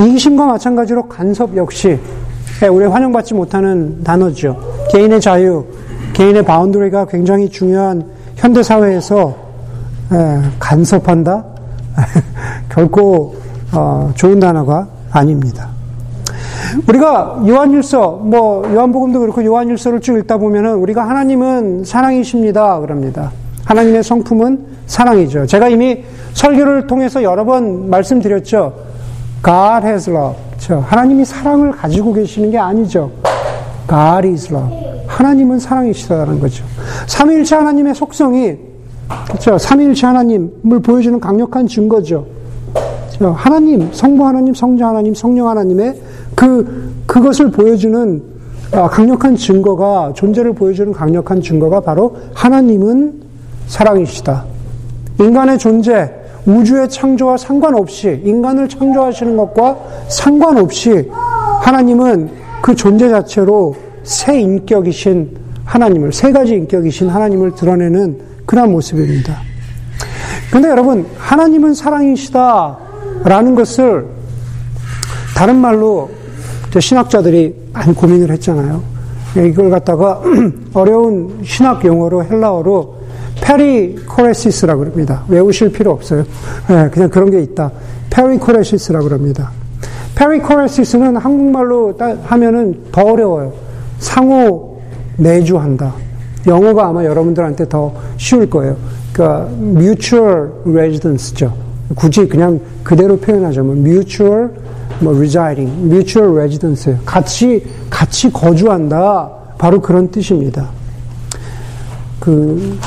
[0.00, 1.98] 이기심과 마찬가지로 간섭 역시
[2.62, 4.58] 예, 우리 환영받지 못하는 단어죠.
[4.90, 5.64] 개인의 자유,
[6.14, 8.04] 개인의 boundary가 굉장히 중요한
[8.36, 9.39] 현대 사회에서 예,
[10.58, 11.44] 간섭한다?
[12.68, 13.36] 결코
[13.72, 15.68] 어, 좋은 단어가 아닙니다.
[16.86, 23.32] 우리가 요한일서, 뭐 요한복음도 그렇고 요한일서를 쭉 읽다 보면은 우리가 하나님은 사랑이십니다 그럽니다.
[23.64, 25.46] 하나님의 성품은 사랑이죠.
[25.46, 28.74] 제가 이미 설교를 통해서 여러 번 말씀드렸죠.
[29.44, 30.36] God has love.
[30.82, 33.10] 하나님이 사랑을 가지고 계시는 게 아니죠.
[33.88, 34.76] God is love.
[35.06, 36.64] 하나님은 사랑이시다는 거죠.
[37.06, 38.69] 삼위일체 하나님의 속성이
[39.26, 39.58] 그렇죠.
[39.58, 42.26] 삼일체 하나님을 보여주는 강력한 증거죠.
[43.08, 43.32] 그렇죠?
[43.32, 46.00] 하나님, 성부 하나님, 성자 하나님, 성령 하나님의
[46.34, 48.22] 그 그것을 보여주는
[48.72, 53.20] 아, 강력한 증거가 존재를 보여주는 강력한 증거가 바로 하나님은
[53.66, 54.44] 사랑이시다.
[55.18, 56.10] 인간의 존재,
[56.46, 59.76] 우주의 창조와 상관없이 인간을 창조하시는 것과
[60.08, 61.10] 상관없이
[61.60, 62.30] 하나님은
[62.62, 69.42] 그 존재 자체로 새 인격이신 하나님을 세 가지 인격이신 하나님을 드러내는 그런 모습입니다.
[70.50, 72.78] 근데 여러분, 하나님은 사랑이시다
[73.22, 74.06] 라는 것을
[75.36, 76.10] 다른 말로
[76.76, 78.82] 신학자들이 많이 고민을 했잖아요.
[79.36, 80.20] 이걸 갖다가
[80.74, 82.96] 어려운 신학 용어로 헬라어로
[83.40, 85.22] perichoresis라고 그럽니다.
[85.28, 86.24] 외우실 필요 없어요.
[86.68, 87.70] 네, 그냥 그런 게 있다.
[88.10, 89.52] perichoresis라고 그럽니다.
[90.16, 93.52] perichoresis는 한국말로 하면은 더 어려워요.
[94.00, 94.82] 상호
[95.18, 96.09] 내주한다.
[96.50, 98.76] 영어가 아마 여러분들한테 더 쉬울 거예요.
[99.12, 101.52] 그러니까 mutual residence죠.
[101.94, 104.50] 굳이 그냥 그대로 표현하자면 mutual
[105.00, 109.30] 뭐 residing, mutual residence 같이 같이 거주한다.
[109.58, 110.68] 바로 그런 뜻입니다.
[112.18, 112.78] 그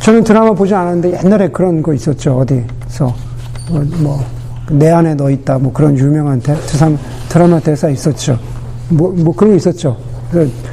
[0.00, 2.38] 저는 드라마 보지 않았는데 옛날에 그런 거 있었죠.
[2.38, 3.14] 어디서
[4.02, 5.58] 뭐 내 안에 너 있다.
[5.58, 6.54] 뭐 그런 유명한 대,
[7.28, 8.38] 드라마 대사 있었죠.
[8.88, 9.96] 뭐, 뭐 그런 거 있었죠.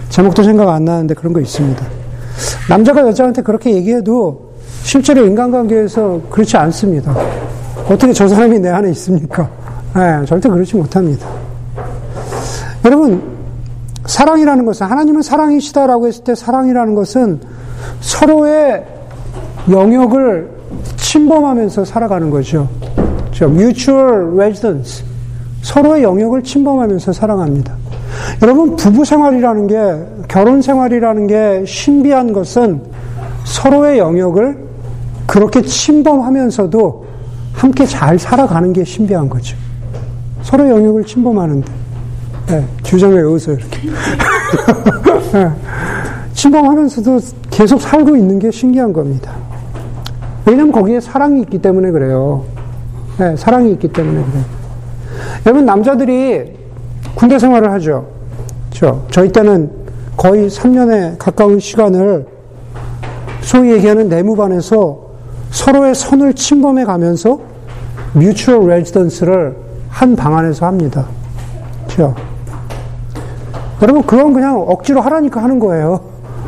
[0.10, 1.99] 제목도 생각 안 나는데 그런 거 있습니다.
[2.70, 4.52] 남자가 여자한테 그렇게 얘기해도
[4.84, 7.16] 실제로 인간관계에서 그렇지 않습니다.
[7.90, 9.50] 어떻게 저 사람이 내 안에 있습니까?
[9.96, 11.28] 네, 절대 그렇지 못합니다.
[12.86, 13.22] 여러분,
[14.06, 17.40] 사랑이라는 것은, 하나님은 사랑이시다라고 했을 때 사랑이라는 것은
[18.02, 18.86] 서로의
[19.70, 20.50] 영역을
[20.96, 22.70] 침범하면서 살아가는 거죠.
[23.42, 25.04] mutual residence.
[25.62, 27.79] 서로의 영역을 침범하면서 살아갑니다.
[28.42, 32.82] 여러분, 부부 생활이라는 게, 결혼 생활이라는 게 신비한 것은
[33.46, 34.58] 서로의 영역을
[35.28, 37.06] 그렇게 침범하면서도
[37.54, 39.56] 함께 잘 살아가는 게 신비한 거죠.
[40.44, 41.72] 서로 영역을 침범하는데.
[42.48, 43.90] 네, 주장을 외우세요, 이렇게.
[45.34, 45.52] 네,
[46.34, 47.20] 침범하면서도
[47.52, 49.34] 계속 살고 있는 게 신기한 겁니다.
[50.46, 52.46] 왜냐면 거기에 사랑이 있기 때문에 그래요.
[53.18, 54.46] 네, 사랑이 있기 때문에 그래요.
[55.46, 56.59] 여러분, 남자들이
[57.20, 58.08] 군대 생활을 하죠.
[58.70, 59.06] 그렇죠?
[59.12, 59.70] 저희 때는
[60.16, 62.26] 거의 3년에 가까운 시간을
[63.42, 64.98] 소위 얘기하는 내무반에서
[65.52, 67.38] 서로의 선을 침범해 가면서
[68.14, 69.54] 뮤추얼 레지던스를
[69.90, 71.06] 한 방 안에서 합니다.
[71.84, 72.16] 그렇죠?
[73.82, 76.00] 여러분 그건 그냥 억지로 하라니까 하는 거예요.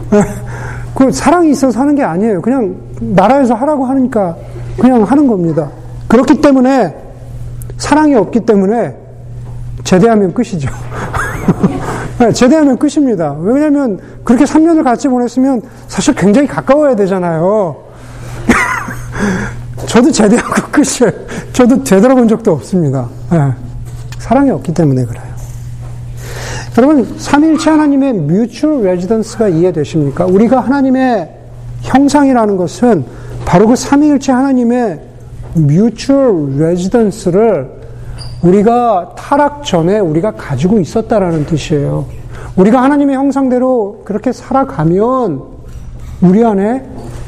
[0.96, 2.42] 그 사랑이 있어서 하는 게 아니에요.
[2.42, 4.38] 그냥 나라에서 하라고 하니까
[4.80, 5.70] 그냥 하는 겁니다.
[6.08, 6.96] 그렇기 때문에
[7.78, 9.01] 사랑이 없기 때문에
[9.92, 10.70] 제대하면 끝이죠.
[12.18, 13.36] 네, 제대하면 끝입니다.
[13.38, 17.76] 왜냐면 그렇게 3년을 같이 보냈으면 사실 굉장히 가까워야 되잖아요.
[19.88, 21.12] 저도 제대하고 끝이에요.
[21.52, 23.10] 저도 되돌아본 적도 없습니다.
[23.32, 23.52] 네.
[24.18, 25.24] 사랑이 없기 때문에 그래요.
[26.78, 30.26] 여러분, 삼일체 하나님의 뮤추얼 레지던스가 이해되십니까?
[30.26, 31.30] 우리가 하나님의
[31.82, 33.04] 형상이라는 것은
[33.44, 35.02] 바로 그 삼일체 하나님의
[35.56, 37.81] 뮤추얼 레지던스를
[38.42, 42.06] 우리가 타락 전에 우리가 가지고 있었다라는 뜻이에요.
[42.56, 45.42] 우리가 하나님의 형상대로 그렇게 살아가면
[46.22, 46.84] 우리 안에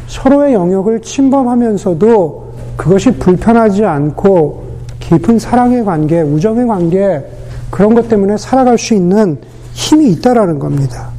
[0.08, 4.64] 서로의 영역을 침범하면서도 그것이 불편하지 않고
[5.00, 7.24] 깊은 사랑의 관계, 우정의 관계,
[7.70, 9.38] 그런 것 때문에 살아갈 수 있는
[9.74, 11.10] 힘이 있다라는 겁니다.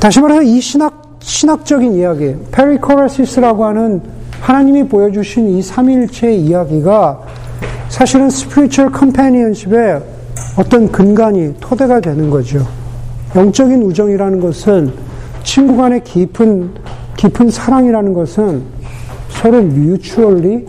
[0.00, 4.02] 다시 말해서 이 신학, 신학적인 이야기, perichoresis라고 하는
[4.40, 7.22] 하나님이 보여주신 이 삼위일체의 이야기가
[7.94, 10.02] 사실은 spiritual companionship의
[10.58, 12.66] 어떤 근간이 토대가 되는 거죠.
[13.36, 14.92] 영적인 우정이라는 것은
[15.44, 16.74] 친구 간의 깊은
[17.16, 18.62] 깊은 사랑이라는 것은
[19.28, 20.66] 서로 뮤추얼리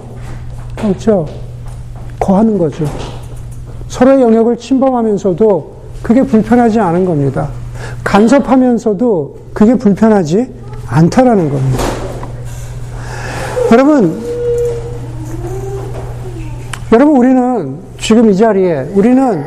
[0.76, 1.26] 그렇죠.
[2.20, 2.86] 거하는 거죠.
[3.88, 7.50] 서로의 영역을 침범하면서도 그게 불편하지 않은 겁니다.
[8.04, 10.48] 간섭하면서도 그게 불편하지
[10.86, 11.84] 않다라는 겁니다.
[13.72, 14.25] 여러분,
[16.92, 19.44] 여러분 우리는 지금 이 자리에 우리는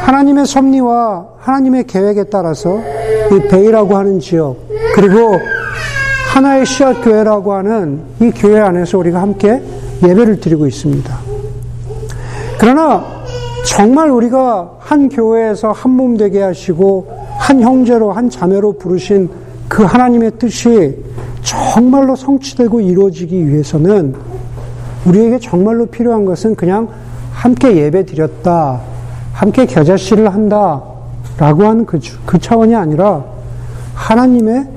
[0.00, 2.80] 하나님의 섭리와 하나님의 계획에 따라서
[3.30, 4.56] 이 베이라고 하는 지역
[4.94, 5.38] 그리고
[6.32, 9.62] 하나의 씨앗 교회라고 하는 이 교회 안에서 우리가 함께
[10.02, 11.14] 예배를 드리고 있습니다.
[12.58, 13.04] 그러나
[13.66, 19.28] 정말 우리가 한 교회에서 한 몸 되게 하시고 한 형제로 한 자매로 부르신
[19.68, 20.96] 그 하나님의 뜻이
[21.42, 24.14] 정말로 성취되고 이루어지기 위해서는
[25.08, 26.88] 우리에게 정말로 필요한 것은 그냥
[27.32, 28.80] 함께 예배 드렸다,
[29.32, 30.82] 함께 겨자씨를 한다,
[31.38, 33.24] 라고 하는 그, 그 차원이 아니라
[33.94, 34.68] 하나님의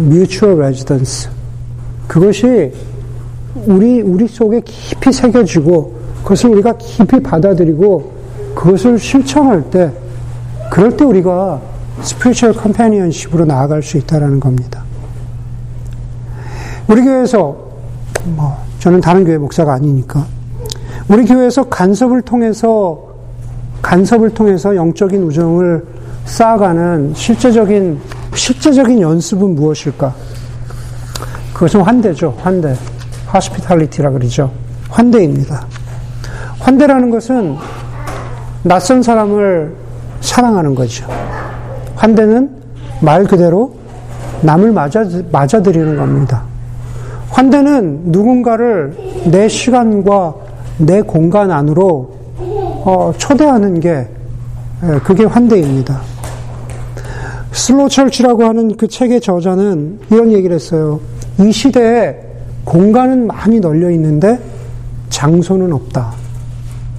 [0.00, 1.30] mutual residence.
[2.08, 2.72] 그것이
[3.66, 8.12] 우리, 우리 속에 깊이 새겨지고 그것을 우리가 깊이 받아들이고
[8.54, 9.92] 그것을 실천할 때
[10.70, 11.60] 그럴 때 우리가
[12.00, 14.82] 스피리추얼 컴패니언십으로 나아갈 수 있다라는 겁니다.
[16.88, 17.56] 우리 교회에서
[18.24, 20.26] 뭐 저는 다른 교회 목사가 아니니까
[21.06, 22.98] 우리 교회에서 간섭을 통해서
[23.80, 25.86] 간섭을 통해서 영적인 우정을
[26.24, 28.00] 쌓아가는 실제적인
[28.34, 30.12] 실제적인 연습은 무엇일까?
[31.54, 32.36] 그것은 환대죠.
[32.40, 32.74] 환대.
[33.28, 34.50] 하스피탈리티라 그러죠.
[34.90, 35.64] 환대입니다.
[36.58, 37.56] 환대라는 것은
[38.64, 39.76] 낯선 사람을
[40.20, 41.06] 사랑하는 거죠.
[41.94, 42.50] 환대는
[43.00, 43.76] 말 그대로
[44.40, 46.51] 남을 맞아, 맞아들이는 겁니다.
[47.32, 48.94] 환대는 누군가를
[49.30, 50.34] 내 시간과
[50.78, 52.12] 내 공간 안으로
[52.84, 54.06] 어, 초대하는 게
[55.02, 56.00] 그게 환대입니다.
[57.52, 61.00] 슬로 철치라고 하는 그 책의 저자는 이런 얘기를 했어요.
[61.40, 62.16] 이 시대에
[62.64, 64.38] 공간은 많이 널려 있는데
[65.08, 66.12] 장소는 없다.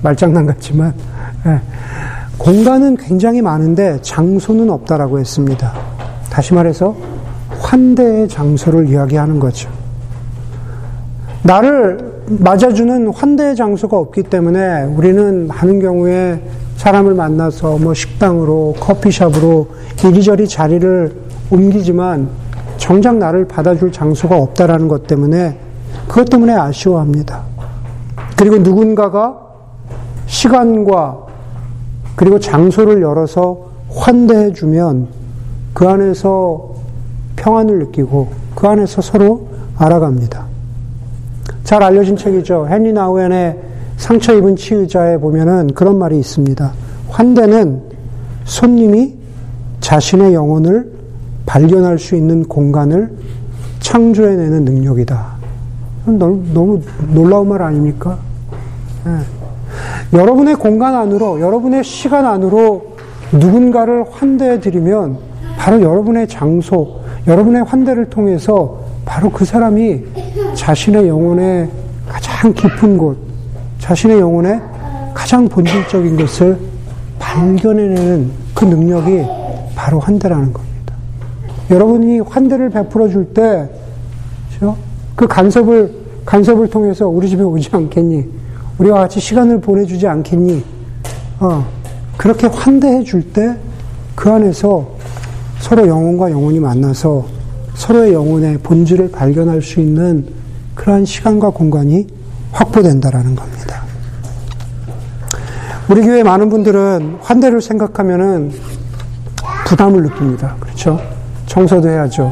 [0.02, 0.93] 말장난 같지만
[1.46, 1.60] 예.
[2.38, 5.74] 공간은 굉장히 많은데 장소는 없다라고 했습니다.
[6.30, 6.96] 다시 말해서
[7.60, 9.69] 환대의 장소를 이야기하는 거죠.
[11.43, 16.41] 나를 맞아주는 환대의 장소가 없기 때문에 우리는 많은 경우에
[16.77, 19.67] 사람을 만나서 뭐 식당으로 커피숍으로
[20.06, 21.13] 이리저리 자리를
[21.51, 22.29] 옮기지만
[22.77, 25.58] 정작 나를 받아줄 장소가 없다라는 것 때문에
[26.08, 27.43] 그것 때문에 아쉬워합니다.
[28.38, 29.38] 그리고 누군가가
[30.25, 31.25] 시간과
[32.15, 35.08] 그리고 장소를 열어서 환대해 주면
[35.73, 36.73] 그 안에서
[37.36, 40.42] 평안을 느끼고 그 안에서 서로 알아갑니다.
[41.63, 42.67] 잘 알려진 책이죠.
[42.69, 43.58] 헨리 나우엔의
[43.97, 46.71] 상처 입은 치유자에 보면은 그런 말이 있습니다.
[47.10, 47.82] 환대는
[48.43, 49.15] 손님이
[49.80, 50.91] 자신의 영혼을
[51.45, 53.12] 발견할 수 있는 공간을
[53.80, 55.34] 창조해내는 능력이다.
[56.06, 56.82] 너무
[57.13, 58.17] 놀라운 말 아닙니까?
[59.06, 59.12] 네.
[60.17, 62.93] 여러분의 공간 안으로, 여러분의 시간 안으로
[63.32, 65.17] 누군가를 환대해 드리면
[65.58, 70.04] 바로 여러분의 장소, 여러분의 환대를 통해서 바로 그 사람이
[70.67, 71.69] 자신의 영혼의
[72.08, 73.17] 가장 깊은 곳,
[73.80, 74.62] 자신의 영혼의
[75.13, 76.58] 가장 본질적인 것을
[77.19, 79.26] 발견해내는 그 능력이
[79.76, 80.95] 바로 환대라는 겁니다.
[81.69, 83.69] 여러분이 환대를 베풀어 줄 때,
[85.15, 85.93] 그 간섭을,
[86.26, 88.23] 간섭을 통해서 우리 집에 오지 않겠니?
[88.78, 90.63] 우리와 같이 시간을 보내주지 않겠니?
[91.41, 91.65] 어,
[92.15, 93.54] 그렇게 환대해 줄 때
[94.15, 94.88] 그 안에서
[95.60, 97.26] 서로 영혼과 영혼이 만나서
[97.73, 100.26] 서로의 영혼의 본질을 발견할 수 있는
[100.75, 102.07] 그러한 시간과 공간이
[102.51, 103.83] 확보된다라는 겁니다.
[105.89, 108.53] 우리 교회 많은 분들은 환대를 생각하면은
[109.65, 110.55] 부담을 느낍니다.
[110.59, 110.99] 그렇죠?
[111.47, 112.31] 청소도 해야죠.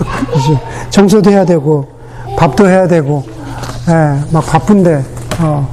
[0.90, 1.86] 청소도 해야 되고,
[2.36, 3.24] 밥도 해야 되고,
[3.88, 5.04] 예, 막 바쁜데,
[5.40, 5.68] 어,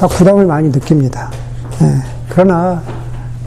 [0.00, 1.30] 막 부담을 많이 느낍니다.
[1.82, 1.94] 예,
[2.28, 2.82] 그러나,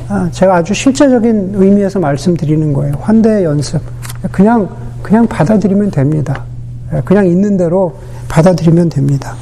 [0.08, 2.94] 아, 제가 아주 실제적인 의미에서 말씀드리는 거예요.
[3.00, 3.82] 환대 연습.
[4.32, 4.68] 그냥,
[5.02, 6.44] 그냥 받아들이면 됩니다.
[6.96, 7.94] 예, 그냥 있는 대로
[8.28, 9.36] 받아들이면 됩니다.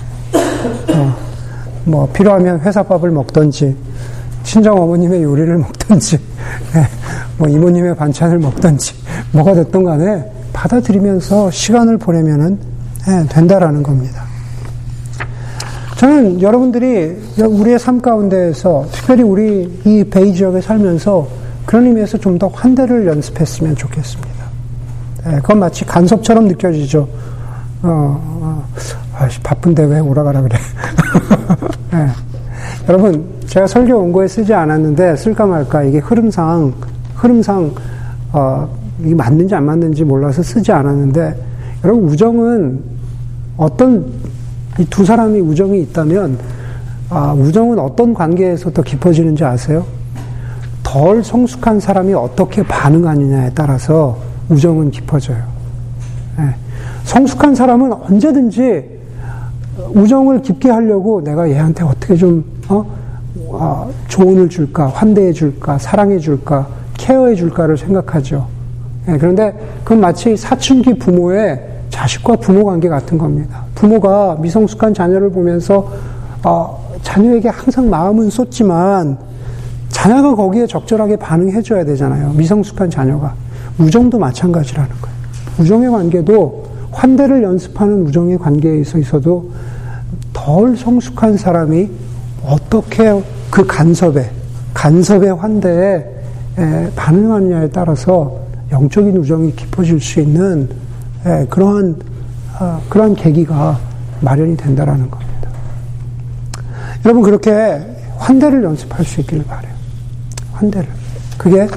[0.93, 1.15] 어,
[1.85, 3.75] 뭐, 필요하면 회사밥을 먹던지,
[4.43, 6.17] 친정 어머님의 요리를 먹던지,
[6.75, 6.87] 예,
[7.37, 8.93] 뭐, 이모님의 반찬을 먹던지,
[9.31, 12.57] 뭐가 됐던 간에 받아들이면서 시간을 보내면은,
[13.07, 14.23] 예, 된다라는 겁니다.
[15.97, 21.27] 저는 여러분들이 우리의 삶 가운데에서 특별히 우리 이 베이 지역에 살면서
[21.65, 24.33] 그런 의미에서 좀 더 환대를 연습했으면 좋겠습니다.
[25.25, 27.07] 네, 그건 마치 간섭처럼 느껴지죠.
[27.83, 28.65] 어, 어,
[29.17, 30.57] 아씨, 바쁜데 왜 오라가라 그래.
[31.91, 32.07] 네.
[32.87, 36.73] 여러분, 제가 설교 원고에 쓰지 않았는데 쓸까 말까 이게 흐름상,
[37.15, 37.73] 흐름상,
[38.31, 38.69] 어,
[39.01, 41.35] 이게 맞는지 안 맞는지 몰라서 쓰지 않았는데
[41.83, 42.81] 여러분, 우정은
[43.57, 44.05] 어떤
[44.79, 46.39] 이 두 사람이 우정이 있다면
[47.09, 49.85] 아, 우정은 어떤 관계에서 더 깊어지는지 아세요?
[50.81, 54.17] 덜 성숙한 사람이 어떻게 반응하느냐에 따라서
[54.49, 55.43] 우정은 깊어져요.
[56.37, 56.55] 네.
[57.03, 58.99] 성숙한 사람은 언제든지
[59.93, 62.85] 우정을 깊게 하려고 내가 얘한테 어떻게 좀 어?
[63.49, 68.47] 어, 조언을 줄까, 환대해 줄까, 사랑해 줄까, 케어해 줄까를 생각하죠.
[69.05, 73.63] 네, 그런데 그건 마치 사춘기 부모의 자식과 부모 관계 같은 겁니다.
[73.75, 75.87] 부모가 미성숙한 자녀를 보면서
[76.43, 79.17] 어, 자녀에게 항상 마음은 쏟지만
[79.89, 82.31] 자녀가 거기에 적절하게 반응해 줘야 되잖아요.
[82.33, 83.33] 미성숙한 자녀가.
[83.77, 85.15] 우정도 마찬가지라는 거예요.
[85.59, 89.51] 우정의 관계도 환대를 연습하는 우정의 관계에 있어서도
[90.31, 91.89] 덜 성숙한 사람이
[92.45, 94.29] 어떻게 그 간섭에,
[94.73, 96.05] 간섭의 환대에
[96.95, 98.39] 반응하느냐에 따라서
[98.71, 100.69] 영적인 우정이 깊어질 수 있는
[101.25, 101.95] 예, 그러한
[102.59, 103.79] 어, 그러한 계기가
[104.19, 105.49] 마련이 된다라는 겁니다.
[107.05, 107.79] 여러분 그렇게
[108.17, 109.71] 환대를 연습할 수 있기를 바래요.
[110.53, 110.87] 환대를
[111.37, 111.67] 그게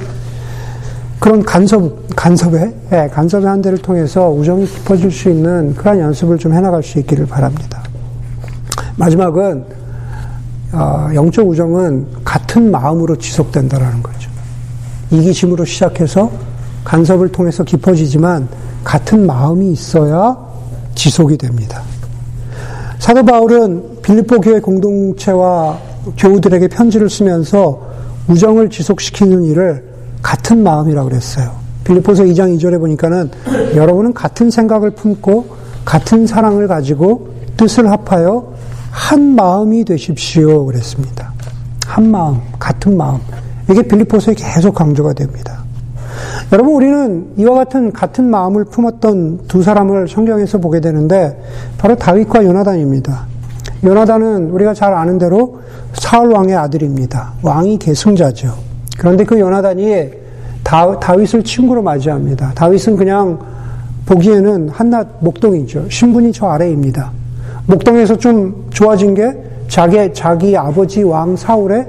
[1.18, 6.82] 그런 간섭 간섭에 예, 간섭의 환대를 통해서 우정이 깊어질 수 있는 그런 연습을 좀 해나갈
[6.82, 7.82] 수 있기를 바랍니다.
[8.96, 9.64] 마지막은
[10.72, 14.30] 어, 영적 우정은 같은 마음으로 지속된다라는 거죠.
[15.10, 16.30] 이기심으로 시작해서
[16.84, 18.48] 간섭을 통해서 깊어지지만
[18.84, 20.36] 같은 마음이 있어야
[20.94, 21.82] 지속이 됩니다.
[22.98, 25.78] 사도 바울은 빌립보 교회 공동체와
[26.16, 27.80] 교우들에게 편지를 쓰면서
[28.28, 29.85] 우정을 지속시키는 일을
[30.26, 31.52] 같은 마음이라고 그랬어요.
[31.84, 33.30] 빌립보서 2장 2절에 보니까는
[33.76, 35.46] 여러분은 같은 생각을 품고
[35.84, 38.52] 같은 사랑을 가지고 뜻을 합하여
[38.90, 41.32] 한 마음이 되십시오 그랬습니다.
[41.86, 43.20] 한 마음, 같은 마음.
[43.70, 45.62] 이게 빌립보서에 계속 강조가 됩니다.
[46.52, 51.40] 여러분, 우리는 이와 같은 같은 마음을 품었던 두 사람을 성경에서 보게 되는데,
[51.78, 53.26] 바로 다윗과 요나단입니다.
[53.84, 55.60] 요나단은 우리가 잘 아는 대로
[55.92, 57.34] 사울 왕의 아들입니다.
[57.42, 58.65] 왕이 계승자죠.
[58.96, 60.10] 그런데 그 요나단이
[60.62, 62.52] 다, 다윗을 친구로 맞이합니다.
[62.54, 63.38] 다윗은 그냥
[64.06, 65.86] 보기에는 한낱 목동이죠.
[65.88, 67.12] 신분이 저 아래입니다.
[67.66, 69.36] 목동에서 좀 좋아진 게
[69.68, 71.86] 자기, 자기 아버지 왕 사울의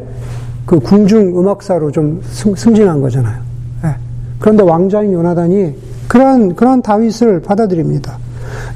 [0.65, 3.39] 그 궁중 음악사로 좀 승, 진한 거잖아요.
[3.83, 3.89] 네.
[4.39, 5.75] 그런데 왕자인 요나단이
[6.07, 8.17] 그러한, 그러한 다윗을 받아들입니다.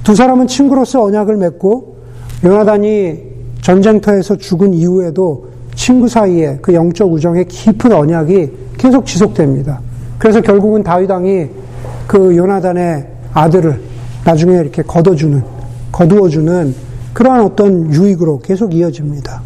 [0.03, 1.97] 두 사람은 친구로서 언약을 맺고
[2.43, 5.50] 요나단이 전쟁터에서 죽은 이후에도
[5.81, 9.79] 친구 사이에 그 영적 우정의 깊은 언약이 계속 지속됩니다.
[10.19, 11.47] 그래서 결국은 다윗 왕이
[12.05, 13.81] 그 요나단의 아들을
[14.23, 15.43] 나중에 이렇게 걷어주는,
[15.91, 16.75] 거두어주는
[17.13, 19.41] 그러한 어떤 유익으로 계속 이어집니다.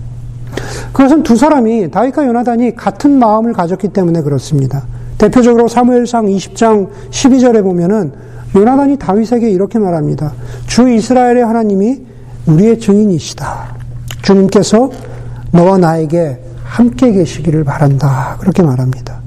[0.92, 4.84] 그것은 두 사람이 다윗과 요나단이 같은 마음을 가졌기 때문에 그렇습니다.
[5.18, 8.12] 대표적으로 사무엘상 20장 12절에 보면은
[8.54, 10.34] 요나단이 다윗에게 이렇게 말합니다.
[10.68, 12.02] 주 이스라엘의 하나님이
[12.48, 13.76] 우리의 증인이시다.
[14.22, 14.90] 주님께서
[15.56, 18.38] 너와 나에게 함께 계시기를 바란다.
[18.40, 19.22] 그렇게 말합니다.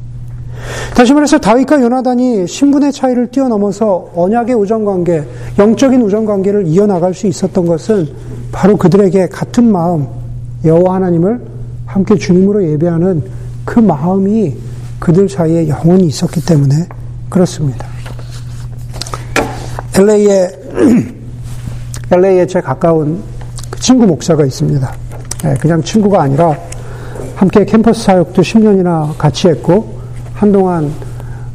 [0.94, 5.24] 다시 말해서 다윗과 요나단이 신분의 차이를 뛰어넘어서 언약의 우정 관계,
[5.58, 8.08] 영적인 우정 관계를 이어나갈 수 있었던 것은
[8.52, 10.06] 바로 그들에게 같은 마음,
[10.64, 11.40] 여호와 하나님을
[11.86, 13.22] 함께 주님으로 예배하는
[13.64, 14.56] 그 마음이
[14.98, 16.86] 그들 사이에 영원히 있었기 때문에
[17.28, 17.86] 그렇습니다.
[19.94, 20.48] LA에
[22.10, 23.22] LA에 제 가까운
[23.70, 25.07] 그 친구 목사가 있습니다.
[25.44, 26.56] 예, 그냥 친구가 아니라
[27.36, 29.98] 함께 캠퍼스 사역도 10년이나 같이 했고
[30.34, 30.92] 한동안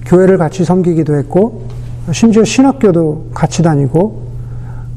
[0.05, 1.67] 교회를 같이 섬기기도 했고
[2.11, 4.23] 심지어 신학교도 같이 다니고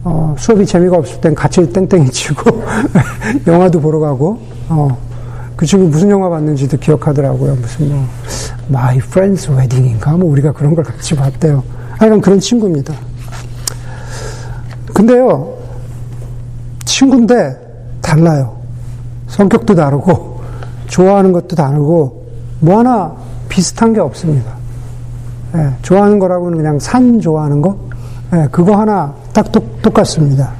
[0.05, 2.63] 어, 수업이 재미가 없을 땐 같이 땡땡이 치고
[3.47, 4.97] 영화도 보러 가고 어,
[5.57, 7.57] 그 친구 무슨 영화 봤는지도 기억하더라고요.
[7.57, 8.07] 무슨 뭐
[8.69, 11.63] My Friend's Wedding인가 뭐 우리가 그런 걸 같이 봤대요.
[11.99, 12.95] 하여간 그런 친구입니다.
[14.95, 15.53] 근데요
[16.85, 17.57] 친구인데
[18.01, 18.56] 달라요.
[19.29, 20.41] 성격도 다르고
[20.87, 22.25] 좋아하는 것도 다르고
[22.61, 23.13] 뭐 하나
[23.49, 24.53] 비슷한 게 없습니다.
[25.55, 27.77] 예, 좋아하는 거라고는 그냥 산 좋아하는 거,
[28.35, 30.51] 예, 그거 하나 딱 똑, 똑같습니다.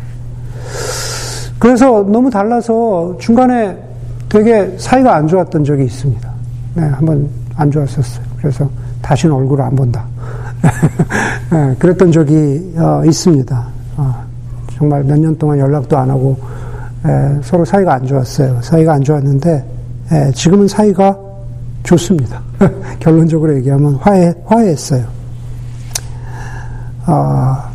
[1.59, 3.77] 그래서 너무 달라서 중간에
[4.29, 6.31] 되게 사이가 안 좋았던 적이 있습니다.
[6.75, 8.25] 네, 한번 안 좋았었어요.
[8.39, 8.69] 그래서
[9.03, 10.05] 다시는 얼굴을 안 본다.
[11.51, 13.67] 네, 그랬던 적이 어, 있습니다.
[13.97, 14.15] 어,
[14.77, 16.66] 정말 몇 년 동안 연락도 안 하고 에,
[17.43, 18.61] 서로 사이가 안 좋았어요.
[18.63, 19.65] 사이가 안 좋았는데
[20.13, 21.19] 에, 지금은 사이가
[21.83, 22.41] 좋습니다.
[23.01, 25.05] 결론적으로 얘기하면 화해, 화해했어요.
[27.07, 27.71] 아,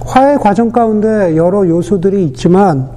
[0.00, 2.88] 화해 과정 가운데 여러 요소들이 있지만,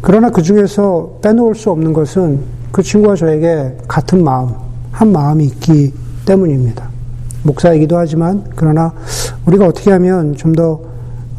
[0.00, 4.50] 그러나 그 중에서 빼놓을 수 없는 것은 그 친구와 저에게 같은 마음,
[4.92, 5.92] 한 마음이 있기
[6.26, 6.88] 때문입니다.
[7.42, 8.92] 목사이기도 하지만, 그러나
[9.46, 10.80] 우리가 어떻게 하면 좀 더,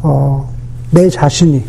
[0.02, 0.50] 어,
[0.92, 1.64] 내 자신이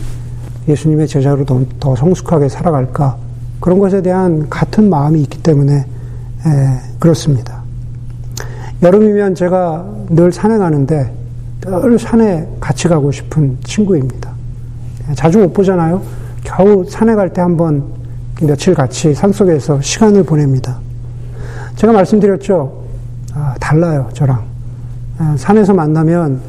[0.68, 3.16] 예수님의 제자로 더, 더 성숙하게 살아갈까,
[3.60, 5.86] 그런 것에 대한 같은 마음이 있기 때문에 에,
[6.98, 7.62] 그렇습니다.
[8.82, 11.12] 여름이면 제가 늘 산에 가는데
[11.62, 14.30] 늘 산에 같이 가고 싶은 친구입니다.
[15.16, 16.00] 자주 못 보잖아요.
[16.44, 17.84] 겨우 산에 갈 때 한번
[18.40, 20.78] 며칠 같이 산속에서 시간을 보냅니다.
[21.74, 22.84] 제가 말씀드렸죠.
[23.34, 24.42] 아, 달라요, 저랑.
[25.18, 26.40] 아, 산에서 만나면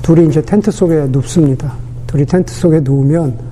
[0.00, 1.72] 둘이 이제 텐트 속에 눕습니다.
[2.06, 3.47] 둘이 텐트 속에 누우면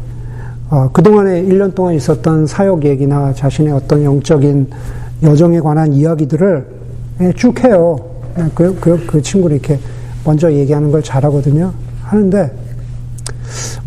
[0.68, 4.68] 어, 그동안에 1년 동안 있었던 사역 얘기나 자신의 어떤 영적인
[5.22, 6.66] 여정에 관한 이야기들을
[7.20, 7.98] 예, 쭉 해요.
[8.38, 9.78] 예, 그, 그, 그 친구를 이렇게
[10.24, 11.72] 먼저 얘기하는 걸 잘하거든요.
[12.02, 12.52] 하는데,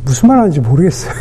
[0.06, 1.14] 무슨 말 하는지 모르겠어요.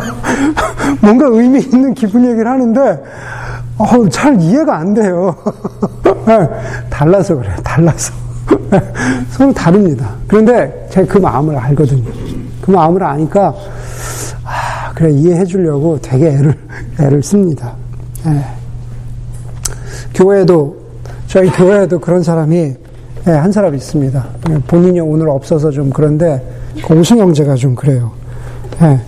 [1.00, 3.02] 뭔가 의미 있는 기분 얘기를 하는데,
[3.78, 5.34] 어, 잘 이해가 안 돼요.
[6.28, 6.48] 예,
[6.90, 7.56] 달라서 그래요.
[7.64, 8.12] 달라서.
[9.32, 10.10] 서로 다릅니다.
[10.28, 12.12] 그런데 제가 그 마음을 알거든요.
[12.60, 13.54] 그 마음을 아니까,
[14.94, 16.54] 그래 이해해 주려고 되게 애를
[17.00, 17.74] 애를 씁니다.
[18.26, 18.44] 예.
[20.14, 20.76] 교회도
[21.26, 22.74] 저희 교회에도 그런 사람이
[23.26, 24.24] 예, 한 사람 있습니다.
[24.66, 26.42] 본인이 오늘 없어서 좀 그런데
[26.86, 28.12] 그 오승 형제가 좀 그래요.
[28.82, 29.00] 예.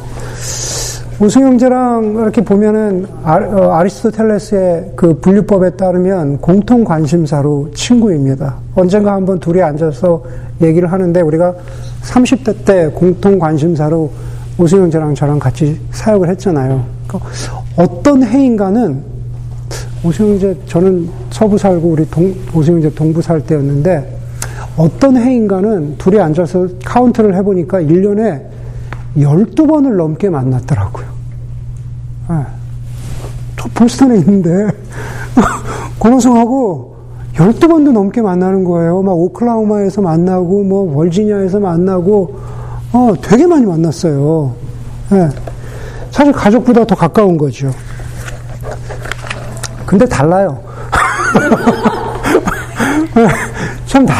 [1.19, 8.57] 오승 형제랑 이렇게 보면은 아, 리스토텔레스의 그 분류법에 따르면 공통 관심사로 친구입니다.
[8.75, 10.23] 언젠가 한번 둘이 앉아서
[10.61, 11.55] 얘기를 하는데 우리가
[12.03, 14.11] 30대 때 공통 관심사로
[14.59, 16.85] 오승영제랑 저랑 같이 사역을 했잖아요.
[17.07, 17.31] 그러니까
[17.77, 19.03] 어떤 해인가는
[20.05, 24.19] 오승영제 저는 서부 살고 우리 동, 오승영제 동부 살 때였는데
[24.77, 28.43] 어떤 해인가는 둘이 앉아서 카운트를 해보니까 1년에
[29.17, 31.07] 12번을 넘게 만났더라고요.
[32.31, 32.37] 네.
[33.59, 34.69] 저 보스턴에 있는데
[35.99, 36.97] 고노성하고
[37.37, 39.03] 12번도 넘게 만나는 거예요.
[39.03, 42.35] 막 오클라호마에서 만나고, 뭐, 월지니아에서 만나고,
[42.93, 44.55] 어, 되게 많이 만났어요.
[45.13, 45.29] 예.
[46.11, 47.71] 사실 가족보다 더 가까운 거죠.
[49.85, 50.59] 근데 달라요.
[53.87, 54.15] 참, 다,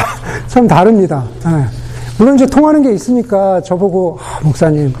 [0.47, 1.23] 참 다릅니다.
[1.45, 1.65] 예.
[2.17, 4.93] 물론 이제 통하는 게 있으니까 저보고, 아, 목사님,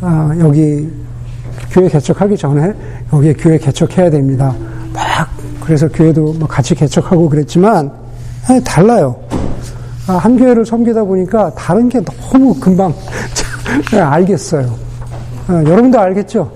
[0.00, 0.90] 아, 여기
[1.70, 2.72] 교회 개척하기 전에
[3.12, 4.54] 여기에 교회 개척해야 됩니다.
[4.92, 5.28] 막,
[5.60, 7.92] 그래서 교회도 뭐 같이 개척하고 그랬지만,
[8.50, 9.16] 예, 달라요.
[10.06, 12.92] 아, 한 교회를 섬기다 보니까 다른 게 너무 금방
[13.94, 14.74] 예, 알겠어요.
[15.50, 16.50] 예, 여러분도 알겠죠?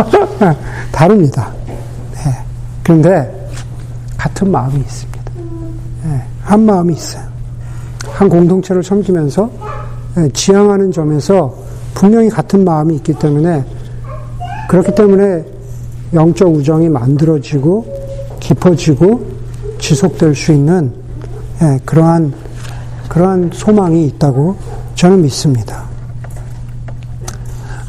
[0.92, 1.52] 다릅니다.
[2.82, 3.48] 그런데
[4.16, 5.20] 같은 마음이 있습니다.
[6.42, 7.22] 한 마음이 있어요.
[8.10, 9.50] 한 공동체를 섬기면서
[10.32, 11.54] 지향하는 점에서
[11.94, 13.64] 분명히 같은 마음이 있기 때문에
[14.68, 15.44] 그렇기 때문에
[16.12, 17.86] 영적 우정이 만들어지고
[18.40, 19.24] 깊어지고
[19.78, 20.99] 지속될 수 있는
[21.84, 22.32] 그러한
[23.08, 24.56] 그러한 소망이 있다고
[24.94, 25.84] 저는 믿습니다.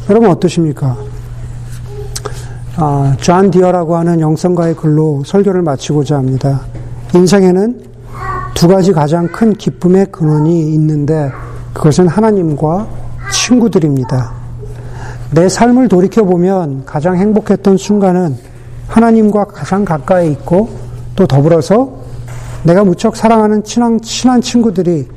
[0.09, 0.97] 여러분 어떠십니까?
[2.75, 6.61] 아, 존 디어라고 하는 영성가의 글로 설교를 마치고자 합니다.
[7.13, 7.83] 인생에는
[8.55, 11.31] 두 가지 가장 큰 기쁨의 근원이 있는데
[11.73, 12.87] 그것은 하나님과
[13.31, 14.31] 친구들입니다.
[15.31, 18.35] 내 삶을 돌이켜 보면 가장 행복했던 순간은
[18.87, 20.69] 하나님과 가장 가까이 있고
[21.15, 22.00] 또 더불어서
[22.63, 25.07] 내가 무척 사랑하는 친한, 친한 친구들이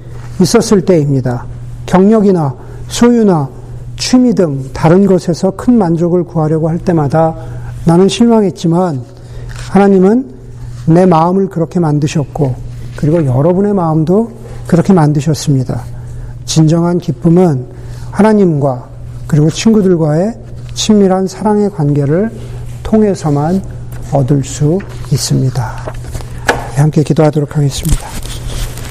[0.41, 1.47] 있었을 때입니다.
[1.87, 2.55] 경력이나
[2.89, 3.49] 소유나
[3.97, 7.35] 취미 등 다른 것에서 큰 만족을 구하려고 할 때마다
[7.85, 9.03] 나는 실망했지만
[9.71, 10.35] 하나님은
[10.87, 12.55] 내 마음을 그렇게 만드셨고
[12.97, 14.31] 그리고 여러분의 마음도
[14.67, 15.83] 그렇게 만드셨습니다.
[16.45, 17.67] 진정한 기쁨은
[18.11, 18.89] 하나님과
[19.27, 20.35] 그리고 친구들과의
[20.75, 22.31] 친밀한 사랑의 관계를
[22.83, 23.63] 통해서만
[24.13, 24.79] 얻을 수
[25.11, 26.04] 있습니다.
[26.83, 28.24] 함께 기도하도록 하겠습니다.